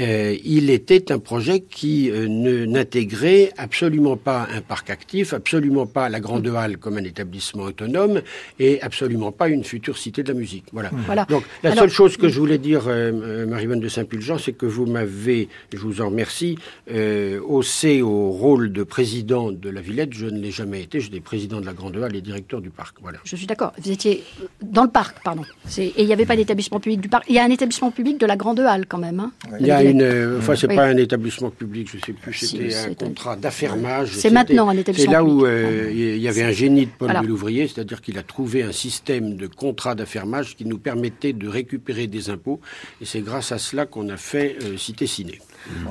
[0.00, 2.26] euh, il était un projet qui euh,
[2.66, 8.22] n'intégrait absolument pas un parc actif, absolument pas la Grande Halle comme un établissement autonome
[8.58, 10.64] et absolument pas une future cité de la musique.
[10.72, 10.90] Voilà.
[11.06, 11.24] voilà.
[11.24, 14.66] Donc la seule chose que je voulais dire, euh, euh Marie-Bonne de Saint-Pulgent, c'est que
[14.66, 16.58] vous m'avez, je vous en remercie,
[16.90, 20.12] euh, haussé au rôle de président de la Villette.
[20.12, 21.00] Je ne l'ai jamais été.
[21.00, 22.96] J'étais président de la Grande Halle et directeur du parc.
[23.00, 23.18] Voilà.
[23.24, 23.72] Je suis d'accord.
[23.78, 24.24] Vous étiez
[24.62, 25.42] dans le parc, pardon.
[25.76, 27.24] Et il n'y avait pas d'établissement public du parc.
[27.28, 29.20] Il y a un établissement public de la Grande Halle quand même.
[29.20, 30.02] Hein, il y a une.
[30.02, 31.88] Euh, enfin, c'est pas un établissement public.
[31.92, 32.34] Je sais plus.
[32.34, 33.76] C'était un contrat d'affaires
[34.06, 35.10] c'est maintenant un établissement.
[35.10, 38.22] C'est là où euh, il y avait un génie de Paul Delouvrier, c'est-à-dire qu'il a
[38.22, 42.60] trouvé un système de contrat d'affermage qui nous permettait de récupérer des impôts.
[43.00, 45.38] Et c'est grâce à cela qu'on a fait euh, Cité Ciné.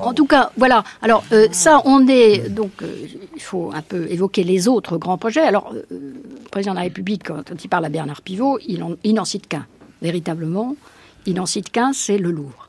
[0.01, 0.83] En tout cas, voilà.
[1.01, 2.71] Alors euh, ça, on est donc.
[3.35, 5.41] il faut un peu évoquer les autres grands projets.
[5.41, 6.15] Alors, le
[6.49, 9.65] président de la République, quand, il parle à Bernard Pivot, il n'en cite qu'un.
[10.01, 10.75] Véritablement,
[11.25, 12.66] il n'en cite qu'un, c'est le Louvre.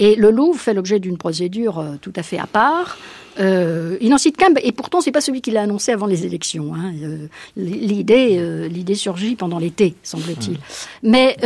[0.00, 2.98] Et le Louvre fait l'objet d'une procédure tout à fait à part.
[3.38, 6.26] Euh, il n'en cite qu'un, et pourtant c'est pas celui qui l'a annoncé avant les
[6.26, 6.74] élections.
[6.74, 6.92] Hein.
[7.02, 7.26] Euh,
[7.56, 10.58] l'idée, euh, l'idée surgit pendant l'été, semble-t-il.
[11.02, 11.36] Mais,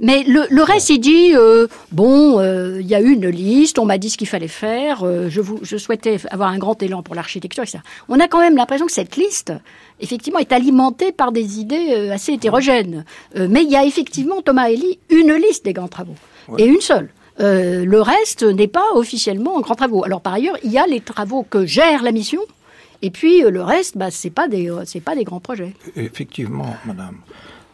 [0.00, 1.32] mais le, reste, il dit
[1.92, 5.04] bon, il y a eu une liste, on m'a dit ce qu'il fallait faire.
[5.28, 7.80] je, vous, je souhaitais avoir un grand élan pour l'architecture, etc.
[8.08, 9.52] On a quand même l'impression que cette liste,
[10.00, 13.04] effectivement, est alimentée par des idées assez hétérogènes.
[13.36, 16.16] mais il y a effectivement, Thomas Elie, une liste des grands travaux
[16.58, 17.10] et une seule.
[17.40, 20.04] Euh, le reste n'est pas officiellement en grands travaux.
[20.04, 22.40] Alors par ailleurs, il y a les travaux que gère la mission,
[23.02, 25.74] et puis euh, le reste, bah, c'est pas des euh, c'est pas des grands projets.
[25.96, 27.16] Effectivement, Madame.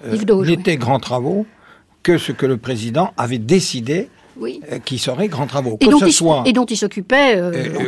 [0.05, 1.47] Euh, N'étaient grands travaux
[2.03, 4.61] que ce que le président avait décidé oui.
[4.85, 5.79] qui seraient grands travaux.
[5.81, 7.41] Et, que dont, ce il, soit, et dont il s'occupait,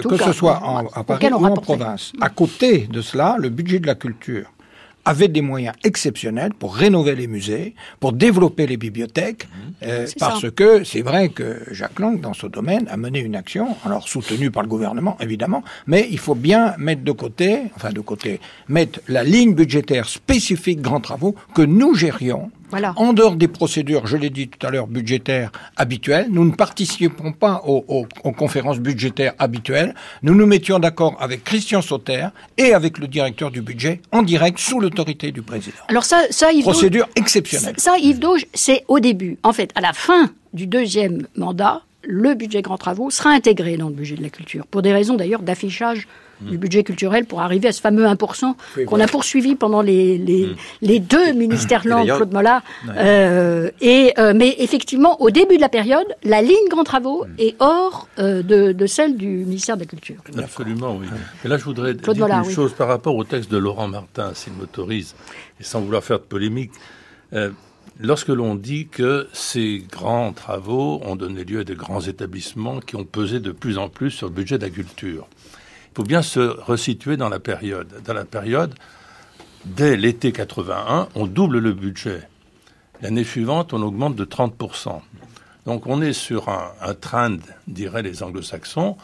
[0.03, 2.13] que ce soit en, à Paris ou en province.
[2.21, 4.51] À côté de cela, le budget de la culture
[5.09, 9.85] avait des moyens exceptionnels pour rénover les musées, pour développer les bibliothèques, mmh.
[9.85, 13.75] euh, parce que c'est vrai que Jacques Lang, dans ce domaine, a mené une action,
[13.87, 18.01] alors soutenue par le gouvernement, évidemment, mais il faut bien mettre de côté, enfin de
[18.01, 18.39] côté,
[18.69, 22.51] mettre la ligne budgétaire spécifique grands travaux que nous gérions
[22.97, 27.33] en dehors des procédures, je l'ai dit tout à l'heure, budgétaires habituelles, nous ne participons
[27.33, 28.07] pas aux,
[28.37, 29.95] conférences budgétaires habituelles.
[30.23, 34.59] Nous nous mettions d'accord avec Christian Sauter et avec le directeur du budget en direct
[34.59, 35.79] sous l'autorité du président.
[35.89, 37.75] Alors ça, ça Yves Procédure exceptionnelle.
[37.79, 39.39] Ça, Yves Dauge, c'est au début.
[39.43, 43.89] En fait, à la fin du deuxième mandat, le budget grands travaux sera intégré dans
[43.89, 46.07] le budget de la culture, pour des raisons d'ailleurs d'affichage
[46.41, 48.55] du budget culturel pour arriver à ce fameux 1%
[48.87, 50.57] qu'on a poursuivi pendant les, les, mm.
[50.83, 52.63] les deux ministères langues, Claude Molla.
[52.97, 57.35] Euh, et, euh, mais effectivement, au début de la période, la ligne grands travaux mm.
[57.39, 60.17] est hors euh, de, de, celle du ministère de la Culture.
[60.37, 61.07] Absolument, oui.
[61.45, 64.53] Et là, je voudrais dire une chose par rapport au texte de Laurent Martin, s'il
[64.55, 65.15] m'autorise,
[65.61, 66.73] et sans vouloir faire de polémique.
[68.01, 72.95] Lorsque l'on dit que ces grands travaux ont donné lieu à des grands établissements qui
[72.95, 75.27] ont pesé de plus en plus sur le budget de la culture,
[75.99, 78.03] faut bien se resituer dans la période.
[78.05, 78.73] Dans la période,
[79.65, 82.29] dès l'été 81, on double le budget.
[83.03, 85.01] L'année suivante, on augmente de 30%.
[85.67, 88.97] Donc on est sur un, trend, diraient les anglo-saxons,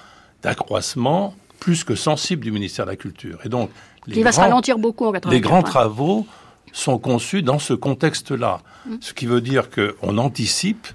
[0.44, 3.40] d'accroissement plus que sensible du ministère de la Culture.
[3.44, 3.70] Et donc,
[4.06, 6.28] les va se ralentir beaucoup en Les grands travaux
[6.70, 8.60] sont conçus dans ce contexte-là.
[8.86, 8.94] Mmh.
[9.00, 10.86] Ce qui veut dire qu'on anticipe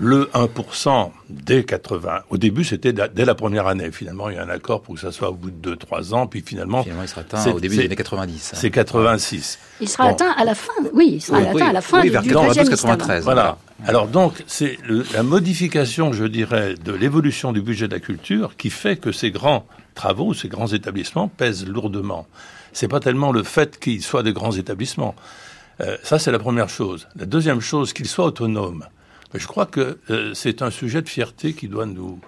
[0.00, 2.20] le 1% dès 80.
[2.30, 3.90] Au début, c'était dès la première année.
[3.90, 6.26] Finalement, il y a un accord pour que ça soit au bout de 2-3 ans.
[6.26, 8.52] Puis finalement, finalement il sera atteint au début des années 90.
[8.54, 9.58] C'est 86.
[9.80, 10.72] Il sera atteint à la fin.
[10.92, 13.24] Oui, il sera atteint à la fin oui, vers 93.
[13.24, 13.58] Voilà.
[13.86, 14.78] Alors donc, c'est
[15.12, 19.30] la modification, je dirais, de l'évolution du budget de la culture qui fait que ces
[19.30, 22.26] grands travaux, ces grands établissements pèsent lourdement.
[22.72, 25.14] C'est pas tellement le fait qu'ils soient des grands établissements.
[25.80, 27.08] Euh, ça, c'est la première chose.
[27.16, 28.84] La deuxième chose, qu'ils soient autonomes.
[29.34, 32.18] Je crois que euh, c'est un sujet de fierté qui doit nous,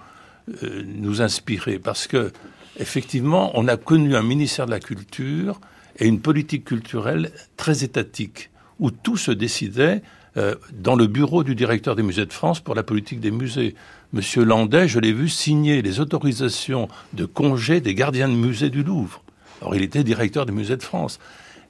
[0.63, 2.31] euh, nous inspirer parce que,
[2.79, 5.59] effectivement, on a connu un ministère de la Culture
[5.97, 10.01] et une politique culturelle très étatique où tout se décidait
[10.37, 13.75] euh, dans le bureau du directeur des musées de France pour la politique des musées.
[14.13, 18.83] Monsieur Landais, je l'ai vu signer les autorisations de congé des gardiens de musée du
[18.83, 19.23] Louvre.
[19.61, 21.19] Alors, il était directeur des musées de France.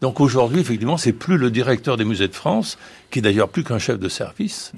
[0.01, 2.79] Donc aujourd'hui, effectivement, c'est plus le directeur des musées de France,
[3.11, 4.71] qui est d'ailleurs plus qu'un chef de service,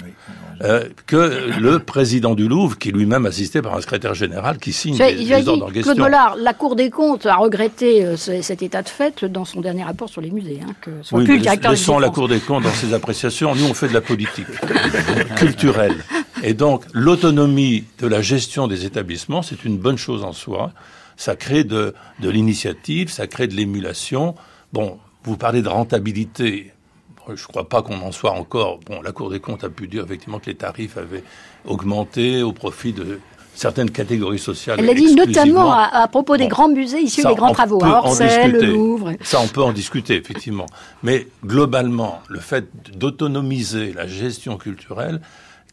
[0.61, 4.97] euh, que le président du Louvre, qui lui-même assisté par un secrétaire général qui signe
[4.97, 5.93] les, les ordres en question.
[5.93, 9.61] Claude Mollard, la Cour des comptes a regretté euh, cet état de fait dans son
[9.61, 10.59] dernier rapport sur les musées.
[10.61, 13.55] Hein, que oui, plus le directeur laissons la Cour des comptes dans ses appréciations.
[13.55, 14.47] Nous, on fait de la politique
[15.37, 16.03] culturelle.
[16.43, 20.73] Et donc, l'autonomie de la gestion des établissements, c'est une bonne chose en soi.
[21.15, 24.35] Ça crée de, de l'initiative, ça crée de l'émulation.
[24.73, 26.71] Bon, vous parlez de rentabilité.
[27.27, 28.79] Je ne crois pas qu'on en soit encore.
[28.85, 31.23] Bon, la Cour des comptes a pu dire effectivement que les tarifs avaient
[31.65, 33.19] augmenté au profit de
[33.55, 34.79] certaines catégories sociales.
[34.79, 38.61] Elle a dit notamment à, propos des grands musées issus des grands travaux, Orsay, le
[38.61, 39.11] Louvre.
[39.21, 40.65] Ça, on peut en discuter, effectivement.
[41.01, 42.65] Mais globalement, le fait
[42.97, 45.21] d'autonomiser la gestion culturelle,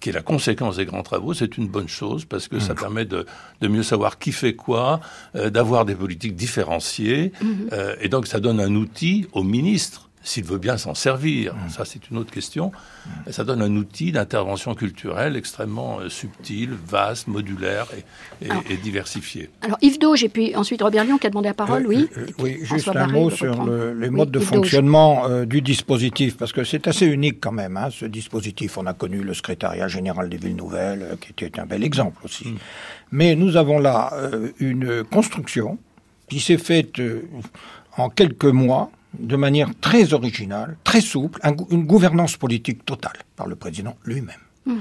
[0.00, 2.76] qui est la conséquence des grands travaux, c'est une bonne chose parce que ça mmh.
[2.76, 3.26] permet de,
[3.60, 5.00] de, mieux savoir qui fait quoi,
[5.36, 7.46] euh, d'avoir des politiques différenciées, mmh.
[7.72, 11.70] euh, et donc ça donne un outil au ministre s'il veut bien s'en servir, mmh.
[11.70, 12.72] ça c'est une autre question,
[13.30, 17.86] ça donne un outil d'intervention culturelle extrêmement euh, subtil, vaste, modulaire
[18.42, 19.50] et, diversifié.
[19.62, 22.08] Alors Yves Dauge et puis ensuite Robert Lyon qui a demandé la parole, oui.
[22.16, 26.64] Euh, euh, oui, juste un mot sur les modes de fonctionnement du dispositif, parce que
[26.64, 28.78] c'est assez unique quand même, hein, ce dispositif.
[28.78, 32.48] On a connu le secrétariat général des villes nouvelles, qui était un bel exemple aussi.
[32.48, 32.58] Mm.
[33.12, 34.12] Mais nous avons là
[34.58, 35.78] une construction
[36.28, 37.00] qui s'est faite
[37.96, 41.40] en quelques mois, de manière très originale, très souple,
[41.70, 44.36] une gouvernance politique totale par le président lui-même.
[44.66, 44.78] Mhm.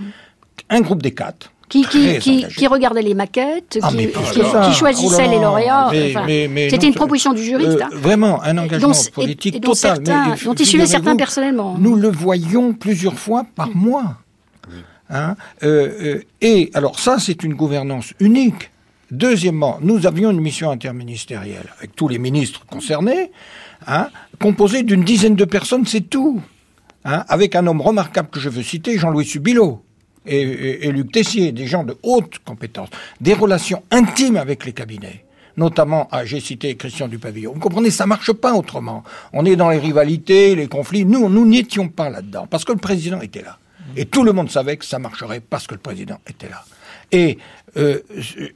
[0.70, 1.52] Un groupe des quatre.
[1.70, 5.92] Qui, qui, regardait les maquettes, ah, qui, choisissait oh les lauréats.
[5.92, 7.78] C'était une proposition du juriste.
[7.80, 7.90] Euh, hein.
[7.94, 10.02] Vraiment, un engagement politique total.
[10.02, 11.76] dont il suivait certains personnellement.
[11.78, 14.18] Nous le voyons plusieurs fois par mois.
[15.12, 15.36] Hein.
[15.64, 18.72] Euh, euh, et alors ça, c'est une gouvernance unique.
[19.12, 23.32] Deuxièmement, nous avions une mission interministérielle avec tous les ministres concernés.
[23.88, 24.10] Hein,
[24.40, 26.42] composé d'une dizaine de personnes, c'est tout.
[27.06, 29.84] Hein, avec un homme remarquable que je veux citer, Jean-Louis Subilo.
[30.26, 35.26] Et, Luc Tessier, des gens de haute compétence, des relations intimes avec les cabinets
[35.58, 37.52] notamment, ah, j'ai cité Christian Dupavillon.
[37.54, 39.04] Vous comprenez, ça marche pas autrement.
[39.34, 41.04] On est dans les rivalités, les conflits.
[41.04, 43.58] Nous, nous n'étions pas là-dedans, parce que le président était là.
[43.98, 46.64] Et tout le monde savait que ça marcherait parce que le président était là.
[47.12, 47.40] Et
[47.78, 48.00] euh,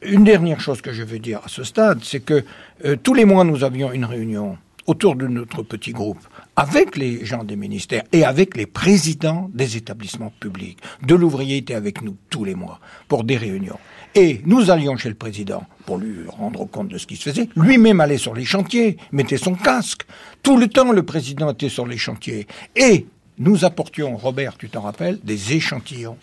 [0.01, 2.45] une dernière chose que je veux dire à ce stade, c'est que
[2.85, 6.19] euh, tous les mois, nous avions une réunion autour de notre petit groupe,
[6.55, 10.79] avec les gens des ministères et avec les présidents des établissements publics.
[11.05, 13.79] De l'ouvrier était avec nous tous les mois pour des réunions.
[14.15, 17.49] Et nous allions chez le président pour lui rendre compte de ce qui se faisait.
[17.55, 20.03] Lui-même allait sur les chantiers, mettait son casque.
[20.43, 22.47] Tout le temps, le président était sur les chantiers.
[22.75, 23.07] Et
[23.39, 26.17] nous apportions, Robert, tu t'en rappelles, des échantillons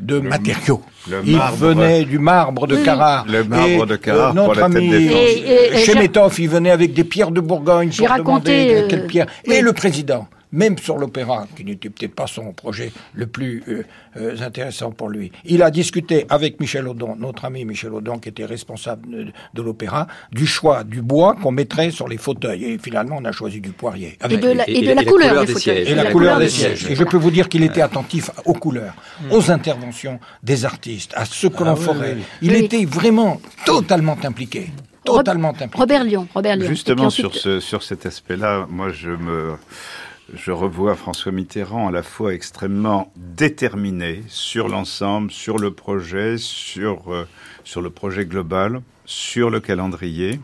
[0.00, 0.82] de matériaux.
[1.24, 3.24] il venait du marbre de Carrare.
[3.28, 5.08] Le marbre de Carrare notre ami
[5.84, 9.26] Chemetov, il venait avec des pierres de Bourgogne pour raconté, demander quelles pierres.
[9.44, 13.82] Et le président même sur l'opéra, qui n'était peut-être pas son projet le plus euh,
[14.16, 15.32] euh, intéressant pour lui.
[15.44, 20.06] Il a discuté avec Michel Audon, notre ami Michel Audon, qui était responsable de, l'opéra,
[20.32, 22.64] du choix du bois qu'on mettrait sur les fauteuils.
[22.64, 24.16] Et finalement, on a choisi du poirier.
[24.30, 24.52] et de
[24.92, 25.90] la, couleur, des, sièges.
[25.90, 26.88] Et la, couleur, des sièges.
[26.88, 29.32] Et je peux vous dire qu'il était attentif aux couleurs, hmm.
[29.32, 32.16] aux interventions des artistes, à ce que l'on ah ferait.
[32.42, 34.70] Il était vraiment totalement impliqué.
[35.04, 35.76] Totalement impliqué.
[35.76, 36.28] Robert Lyon.
[36.32, 36.68] Robert Lyon.
[36.68, 39.54] Justement, sur, ce, sur cet aspect-là, moi, je me
[40.32, 47.12] je revois François Mitterrand à la fois extrêmement déterminé sur l'ensemble, sur le projet, sur,
[47.12, 47.26] euh,
[47.64, 50.40] sur le projet global, sur le calendrier,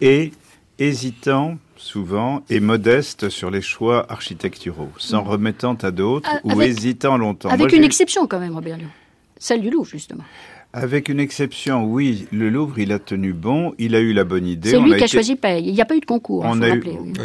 [0.00, 0.32] et
[0.78, 5.28] hésitant souvent et modeste sur les choix architecturaux, s'en mm.
[5.28, 7.50] remettant à d'autres ah, ou hésitant longtemps.
[7.50, 8.90] Avec une exception quand même, Robert Lyon,
[9.38, 10.24] celle du Louvre justement.
[10.76, 14.44] Avec une exception, oui, le Louvre, il a tenu bon, il a eu la bonne
[14.44, 14.70] idée.
[14.70, 15.64] C'est lui qui a choisi Paye.
[15.64, 16.42] Il n'y a pas eu de concours.
[16.44, 16.74] On, a,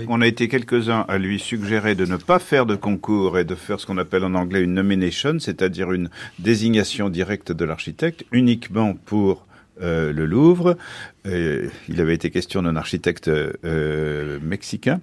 [0.07, 3.55] on a été quelques-uns à lui suggérer de ne pas faire de concours et de
[3.55, 8.93] faire ce qu'on appelle en anglais une nomination, c'est-à-dire une désignation directe de l'architecte, uniquement
[8.93, 9.47] pour
[9.81, 10.77] euh, le Louvre.
[11.25, 15.01] il avait été question d'un architecte euh, mexicain.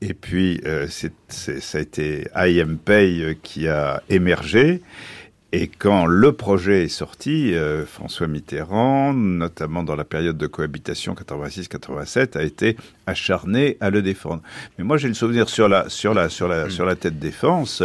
[0.00, 0.86] Et puis, euh,
[1.28, 2.78] ça a été I.M.
[2.84, 4.80] Pei qui a émergé.
[5.52, 11.14] Et quand le projet est sorti, euh, François Mitterrand, notamment dans la période de cohabitation
[11.14, 12.76] 86-87, a été
[13.06, 14.42] acharné à le défendre.
[14.78, 17.82] Mais moi, j'ai le souvenir sur la, sur la, sur la, sur la tête défense,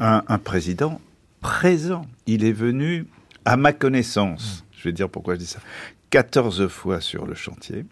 [0.00, 1.00] un, un président
[1.40, 2.04] présent.
[2.26, 3.06] Il est venu,
[3.44, 5.60] à ma connaissance, je vais dire pourquoi je dis ça,
[6.10, 7.84] 14 fois sur le chantier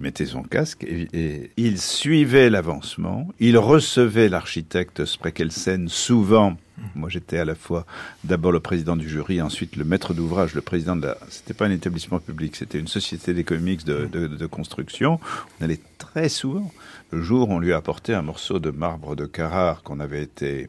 [0.00, 3.28] mettait son casque et, il suivait l'avancement.
[3.40, 6.56] Il recevait l'architecte Sprekelsen souvent
[6.94, 7.86] moi, j'étais à la fois
[8.24, 11.16] d'abord le président du jury, ensuite le maître d'ouvrage, le président de la.
[11.28, 15.20] C'était pas un établissement public, c'était une société d'économics de, de, construction.
[15.60, 16.70] On allait très souvent.
[17.10, 20.68] Le jour, on lui a apporté un morceau de marbre de Carrare qu'on avait été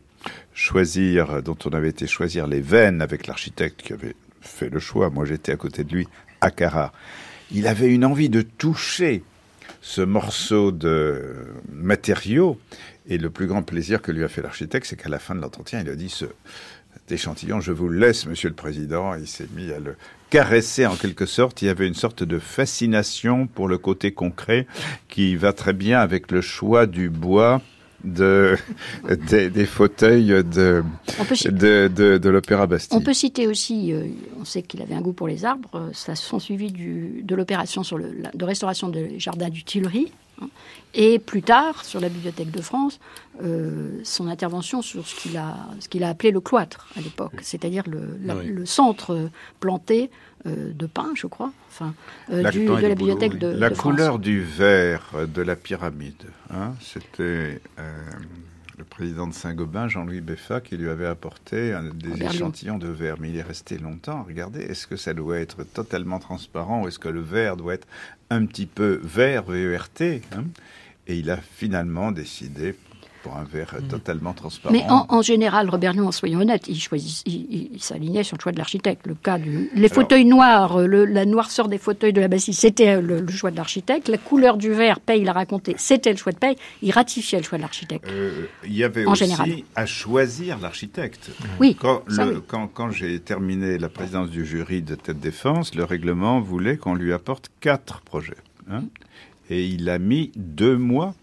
[0.53, 5.09] choisir, dont on avait été choisir les veines avec l'architecte qui avait fait le choix.
[5.09, 6.07] Moi, j'étais à côté de lui
[6.41, 6.93] à Carrare.
[7.53, 9.23] Il avait une envie de toucher
[9.81, 11.35] ce morceau de
[11.71, 12.59] matériaux
[13.07, 15.41] et le plus grand plaisir que lui a fait l'architecte, c'est qu'à la fin de
[15.41, 16.25] l'entretien, il a dit ce,
[17.09, 19.15] échantillon, je vous le laisse, monsieur le président.
[19.15, 19.95] Il s'est mis à le
[20.29, 21.61] caresser en quelque sorte.
[21.61, 24.67] Il y avait une sorte de fascination pour le côté concret
[25.09, 27.61] qui va très bien avec le choix du bois
[28.03, 28.57] de,
[29.29, 30.83] des, fauteuils de,
[31.45, 32.97] de, de, l'Opéra Bastille.
[32.97, 34.07] On peut citer aussi, euh,
[34.39, 37.35] on sait qu'il avait un goût pour les arbres, euh, ça sont suivis du, de
[37.35, 40.11] l'opération de restauration des jardins du Tuileries.
[40.93, 42.99] Et plus tard, sur la Bibliothèque de France,
[43.41, 48.65] euh, son intervention sur ce qu'il a, appelé le cloître à l'époque, c'est-à-dire le, le,
[48.65, 49.29] centre
[49.59, 50.11] planté
[50.45, 51.95] euh, de pin, je crois, enfin,
[52.31, 57.59] euh, du, de la Bibliothèque de, La couleur du verre de la pyramide, hein, c'était
[58.77, 63.15] le président de Saint-Gobain, Jean-Louis Beffa, qui lui avait apporté des échantillons de verre.
[63.19, 64.23] Mais il est resté longtemps.
[64.23, 67.87] Regardez, est-ce que ça doit être totalement transparent ou est-ce que le verre doit être
[68.33, 70.45] un petit peu vert, VERT hein
[71.07, 72.75] Et il a finalement décidé
[73.23, 73.87] pour un verre mm.
[73.87, 74.73] totalement transparent.
[74.73, 79.07] Mais en, général, Robert Lyon, soyons honnêtes, il, s'alignait sur le choix de l'architecte.
[79.07, 83.01] Le cas du, les fauteuils noirs, le, la noirceur des fauteuils de la Bastille, c'était
[83.01, 84.09] le, choix de l'architecte.
[84.09, 86.55] La couleur du verre, Paye l'a raconté, c'était le choix de Paye.
[86.81, 88.07] Il ratifiait le choix de l'architecte.
[88.09, 91.31] Euh, il y avait aussi à choisir l'architecte.
[91.59, 91.75] Oui.
[91.79, 92.03] Quand,
[92.47, 96.93] quand, quand j'ai terminé la présidence du jury de Tête Défense, le règlement voulait qu'on
[96.93, 98.33] lui apporte quatre projets.
[98.71, 98.83] Hein.
[99.49, 101.15] et il a mis deux mois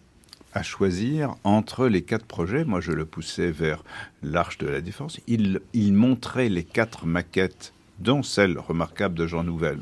[0.53, 2.65] à choisir entre les quatre projets.
[2.65, 3.85] Moi, je le poussais vers
[4.23, 5.21] l'Arche de la Défense.
[5.27, 9.81] Il, il montrait les quatre maquettes, dont celle remarquable de Jean Nouvel,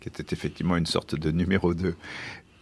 [0.00, 1.94] qui était effectivement une sorte de numéro 2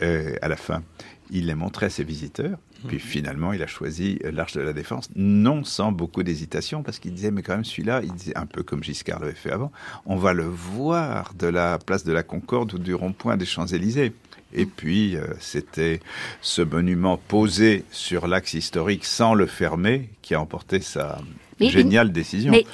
[0.03, 0.83] euh, à la fin.
[1.31, 2.59] Il les montrait à ses visiteurs.
[2.87, 7.14] Puis finalement, il a choisi l'Arche de la Défense, non sans beaucoup d'hésitation, parce qu'il
[7.14, 9.72] disait, mais quand même, celui-là, il disait, un peu comme Giscard l'avait fait avant,
[10.05, 14.12] on va le voir de la place de la Concorde ou du rond-point des Champs-Élysées.
[14.55, 16.00] Et puis, euh, c'était
[16.40, 21.18] ce monument posé sur l'axe historique sans le fermer qui a emporté sa,
[21.61, 22.52] Géniale décision.
[22.52, 22.64] Mais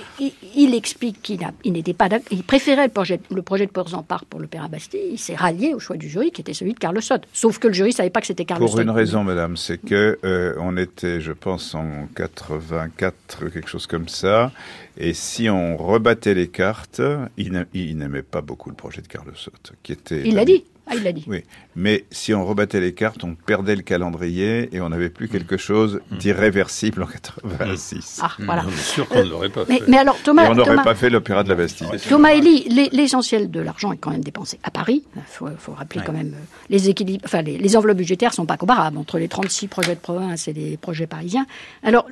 [0.56, 4.68] il, explique qu'il n'était pas il préférait le projet, le projet de Port-en-Part pour l'Opéra
[4.68, 5.10] Bastille.
[5.12, 7.26] Il s'est rallié au choix du jury qui était celui de Carlos Sott.
[7.32, 9.78] Sauf que le jury ne savait pas que c'était Carlos Pour une raison, madame, c'est
[9.78, 14.50] que euh, on était, je pense, en 84, quelque chose comme ça.
[14.96, 17.02] Et si on rebattait les cartes,
[17.36, 20.22] il n'aimait pas beaucoup le projet de Carlos Sott, qui était.
[20.26, 20.64] Il l'a dit.
[20.90, 21.24] Ah, il l'a dit.
[21.28, 21.44] Oui,
[21.76, 25.56] mais si on rebattait les cartes, on perdait le calendrier et on n'avait plus quelque
[25.56, 28.20] chose d'irréversible en 86.
[28.22, 28.64] Ah, voilà.
[28.66, 29.82] On est sûr qu'on ne l'aurait pas fait.
[29.86, 31.86] Mais alors, Thomas, et on n'aurait pas fait l'opéra de la Bastille.
[32.08, 35.04] Thomas Elie, l'essentiel de l'argent est quand même dépensé à Paris.
[35.16, 35.22] Il
[35.58, 38.98] faut, rappeler quand même euh, les équilibres, enfin les, les enveloppes budgétaires sont pas comparables
[38.98, 41.46] entre les 36 projets de province et les projets parisiens.
[41.84, 42.06] Alors,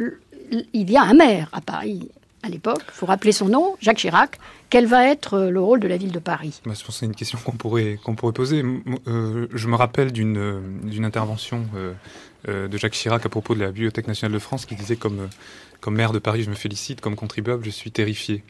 [0.72, 2.08] il y a un maire à Paris
[2.42, 4.38] à l'époque, il faut rappeler son nom, Jacques Chirac.
[4.70, 6.60] Quel va être euh, le rôle de la ville de Paris?
[6.66, 8.62] Bah, c'est une question qu'on pourrait, pourrait poser.
[9.06, 11.66] Euh, je me rappelle d'une, euh, d'une intervention
[12.48, 15.28] de Jacques Chirac à propos de la Bibliothèque nationale de France qui disait comme,
[15.80, 18.42] comme maire de Paris, je me félicite, comme contribuable, je suis terrifié.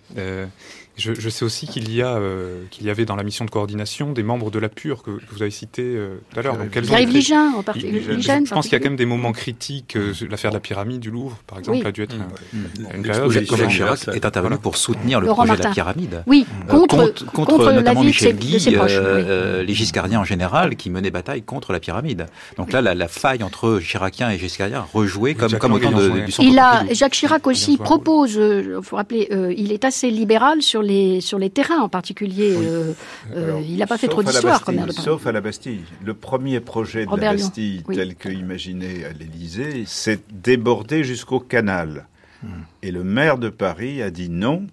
[0.99, 4.12] Je, sais aussi qu'il y, a, euh, qu'il y avait dans la mission de coordination
[4.12, 6.59] des membres de la PUR que, vous avez cité euh, tout à l'heure.
[6.70, 8.03] Pierre-Yves Ligin, en particulier.
[8.03, 9.94] Je pense qu'il y a quand même des moments critiques.
[9.94, 12.16] Euh, l'affaire de la pyramide du Louvre, par exemple, a dû être
[12.53, 13.30] une période.
[13.30, 16.24] Jacques Chirac est intervenu pour soutenir le projet de la pyramide.
[16.26, 21.78] Oui, contre, contre, notamment Michel Guy, les Giscardiens en général, qui menaient bataille contre la
[21.78, 22.26] pyramide.
[22.57, 26.49] Donc là, la, faille entre Chiraciens et Giscardiens rejouée comme, comme autant de, du centre
[26.49, 30.78] il a, Jacques Chirac aussi propose, il faut rappeler, il est assez libéral sur
[31.20, 32.55] sur les terrains en particulier.
[32.57, 32.93] Euh,
[33.34, 35.82] euh, il n'a pas fait trop d'histoire comme maire Sauf à la Bastille.
[36.05, 42.07] Le premier projet de la Bastille, tel que imaginé à l'Élysée, c'est débordé jusqu'au canal.
[42.43, 42.62] Hmm.
[42.82, 44.66] Et le maire de Paris a dit non.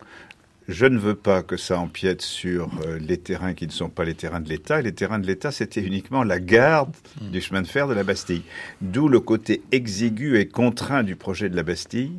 [0.68, 4.04] Je ne veux pas que ça empiète sur euh, les terrains qui ne sont pas
[4.04, 4.82] les terrains de l'État.
[4.82, 7.30] les terrains de l'État, c'était uniquement la garde hmm.
[7.30, 8.42] du chemin de fer de la Bastille.
[8.82, 12.14] D'où le côté exigu et contraint du projet de la Bastille,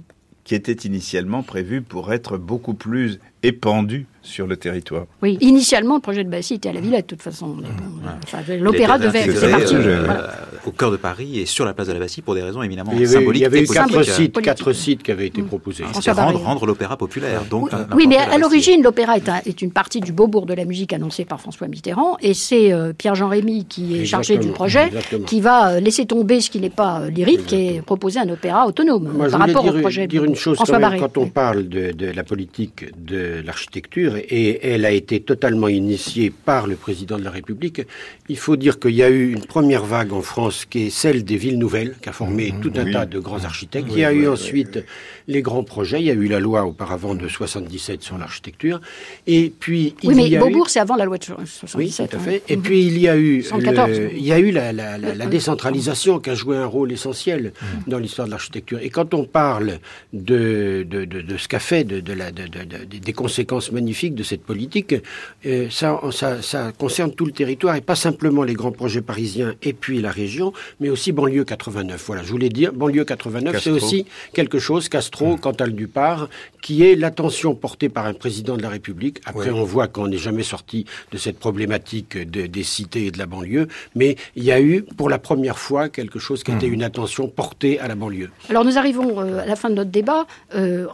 [0.45, 5.07] qui était initialement prévu pour être beaucoup plus épandu sur le territoire.
[5.23, 7.57] Oui, initialement, le projet de Bastille était à la Villette, de toute façon.
[8.59, 9.75] L'opéra devait être parti.
[9.77, 10.07] Euh,
[10.67, 12.91] au cœur de Paris et sur la place de la Bastille pour des raisons éminemment
[12.91, 13.41] symboliques.
[13.41, 15.47] Il y avait eu quatre sites, quatre sites qui avaient été mm.
[15.47, 15.85] proposés.
[16.01, 17.45] C'est rendre, rendre l'opéra populaire.
[17.49, 20.93] Donc, oui, mais à l'origine, l'opéra est, est, une partie du Beaubourg de la musique
[20.93, 24.91] annoncée par François Mitterrand, et c'est euh, Pierre-Jean Rémy qui est chargé du projet,
[25.27, 29.29] qui va euh, laisser tomber ce qui n'est pas lyrique et proposer un opéra autonome
[29.31, 30.07] par rapport au projet.
[30.09, 34.91] dire une chose quand, quand on parle de la politique de l'architecture et elle a
[34.91, 37.83] été totalement initiée par le président de la République.
[38.29, 41.25] Il faut dire qu'il y a eu une première vague en France qui est celle
[41.25, 43.89] des villes nouvelles, qui a formé mmh, tout un tas de grands architectes.
[43.91, 44.85] il y a eu ensuite
[45.29, 46.01] les grands projets.
[46.01, 48.81] Il y a eu la loi auparavant de 77 sur l'architecture.
[49.27, 51.77] Et puis oui, mais Beaubourg, c'est avant la loi de 77.
[51.77, 52.43] Oui, tout à fait.
[52.49, 53.45] Et puis il y a eu,
[54.15, 57.91] il y a eu la, la, la, décentralisation qui a joué un rôle essentiel mmh.
[57.91, 58.79] dans l'histoire de l'architecture.
[58.81, 59.79] Et quand on parle
[60.13, 64.43] de, de, de, de ce qu'a fait, de, de, la, des conséquences magnifiques de cette
[64.43, 64.95] politique,
[65.47, 69.55] euh, ça, ça, ça concerne tout le territoire et pas simplement les grands projets parisiens
[69.63, 72.05] et puis la région, mais aussi banlieue 89.
[72.07, 75.41] Voilà, je voulais dire, banlieue 89, c'est aussi quelque chose, Castro, mmh.
[75.41, 76.29] Cantal du Par,
[76.63, 79.21] qui est l'attention portée par un président de la République.
[79.25, 83.27] Après, on voit qu'on n'est jamais sorti de cette problématique des cités et de la
[83.27, 86.75] banlieue, mais il y a eu pour la première fois quelque chose qui était mmh.
[86.75, 88.31] une attention portée à la banlieue.
[88.51, 90.27] Alors nous arrivons euh, à la fin de notre débat.
[90.55, 90.87] Euh,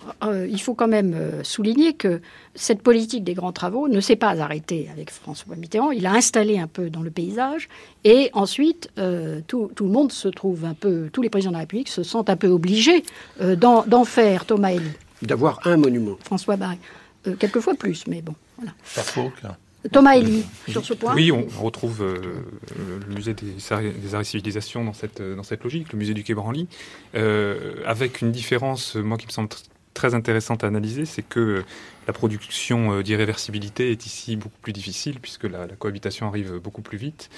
[0.49, 2.12] il faut quand même souligner que
[2.55, 5.91] cette politique des grands travaux ne s'est pas arrêtée avec François Mitterrand.
[5.91, 7.69] Il a installé un peu dans le paysage.
[8.05, 11.61] Et ensuite, euh, tout, le monde se trouve un peu, tous les présidents de la
[11.61, 13.05] République se sentent un peu obligés
[13.41, 14.93] euh, d'en faire, Thomas Elie.
[15.23, 16.17] D'avoir un monument.
[16.25, 16.79] François Barré.
[17.27, 18.35] Euh, quelquefois plus, mais bon.
[18.59, 18.73] Voilà.
[19.91, 24.93] Thomas Elie, sur ce point Oui, on retrouve le musée des, arts et civilisations dans
[24.93, 26.69] cette, dans cette logique, le musée du Quai Branly,
[27.85, 29.49] avec une différence, moi, qui me semble
[29.95, 31.65] très intéressante à analyser, c'est que
[32.07, 36.99] la production euh, d'irréversibilité est ici beaucoup plus difficile puisque la, cohabitation arrive beaucoup plus
[36.99, 37.31] vite.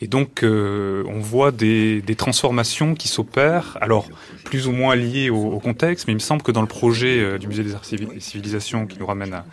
[0.00, 4.08] Et donc, euh, on voit des, transformations qui s'opèrent, alors
[4.44, 7.38] plus ou moins liées au, contexte, mais il me semble que dans le projet euh,
[7.38, 9.44] du Musée des Arts et Civilisations qui nous ramène à,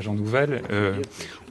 [0.00, 0.62] Jean Nouvel,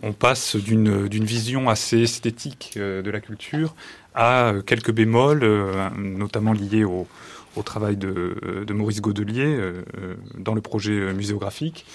[0.03, 3.75] on passe d'une vision assez esthétique de la culture
[4.15, 5.45] à quelques bémols,
[5.97, 7.07] notamment liés au,
[7.57, 8.35] au travail de,
[8.69, 11.85] Maurice Godelier euh, euh, dans le projet muséographique,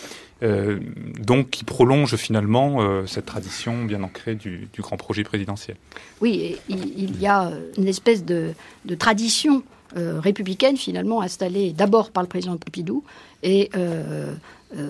[0.42, 0.80] euh,
[1.18, 5.76] donc qui prolonge finalement cette tradition bien ancrée du, grand projet présidentiel.
[6.20, 8.52] Oui, il, y a une espèce de,
[8.98, 9.62] tradition
[9.94, 13.04] républicaine finalement installée d'abord par le président Pompidou
[13.42, 13.70] et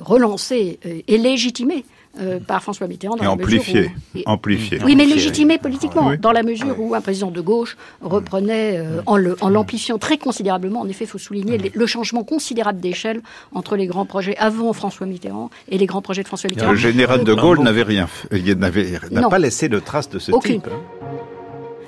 [0.00, 1.84] relancée et légitimée
[2.20, 3.16] euh, par François Mitterrand.
[3.16, 3.90] Dans et amplifié.
[4.26, 4.78] amplifié.
[4.84, 9.48] Oui, mais légitimé politiquement, dans la mesure où un président de gauche reprenait, euh, en
[9.48, 13.22] l'amplifiant très considérablement, en effet, il faut souligner le changement considérable d'échelle
[13.54, 16.72] entre les grands projets avant François Mitterrand et les grands projets de François Mitterrand.
[16.72, 20.68] Le général de Gaulle n'avait rien, il n'a pas laissé de traces de ce type.
[20.70, 20.80] Hein.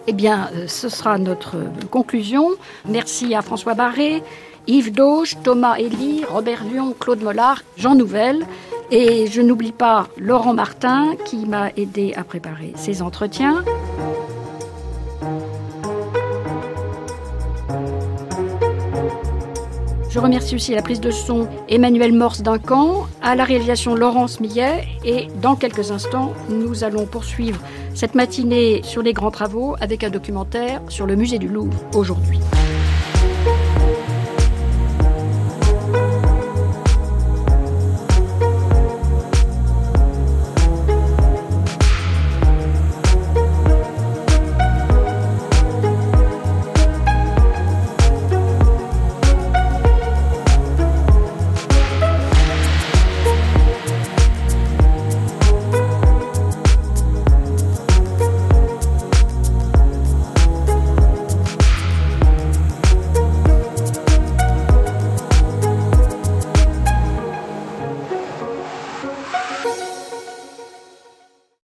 [0.06, 1.56] Eh bien, euh, ce sera notre
[1.90, 2.50] conclusion.
[2.86, 4.22] Merci à François Barré,
[4.66, 8.46] Yves Dauge, Thomas Elie, Robert Lyon, Claude Mollard, Jean Nouvel.
[8.90, 13.64] Et je n'oublie pas Laurent Martin qui m'a aidé à préparer ces entretiens.
[20.14, 24.84] Je remercie aussi la prise de son Emmanuel Morse Duncan, à la réalisation Laurence Millet
[25.04, 27.58] et dans quelques instants, nous allons poursuivre
[27.94, 32.38] cette matinée sur les grands travaux avec un documentaire sur le musée du Louvre aujourd'hui.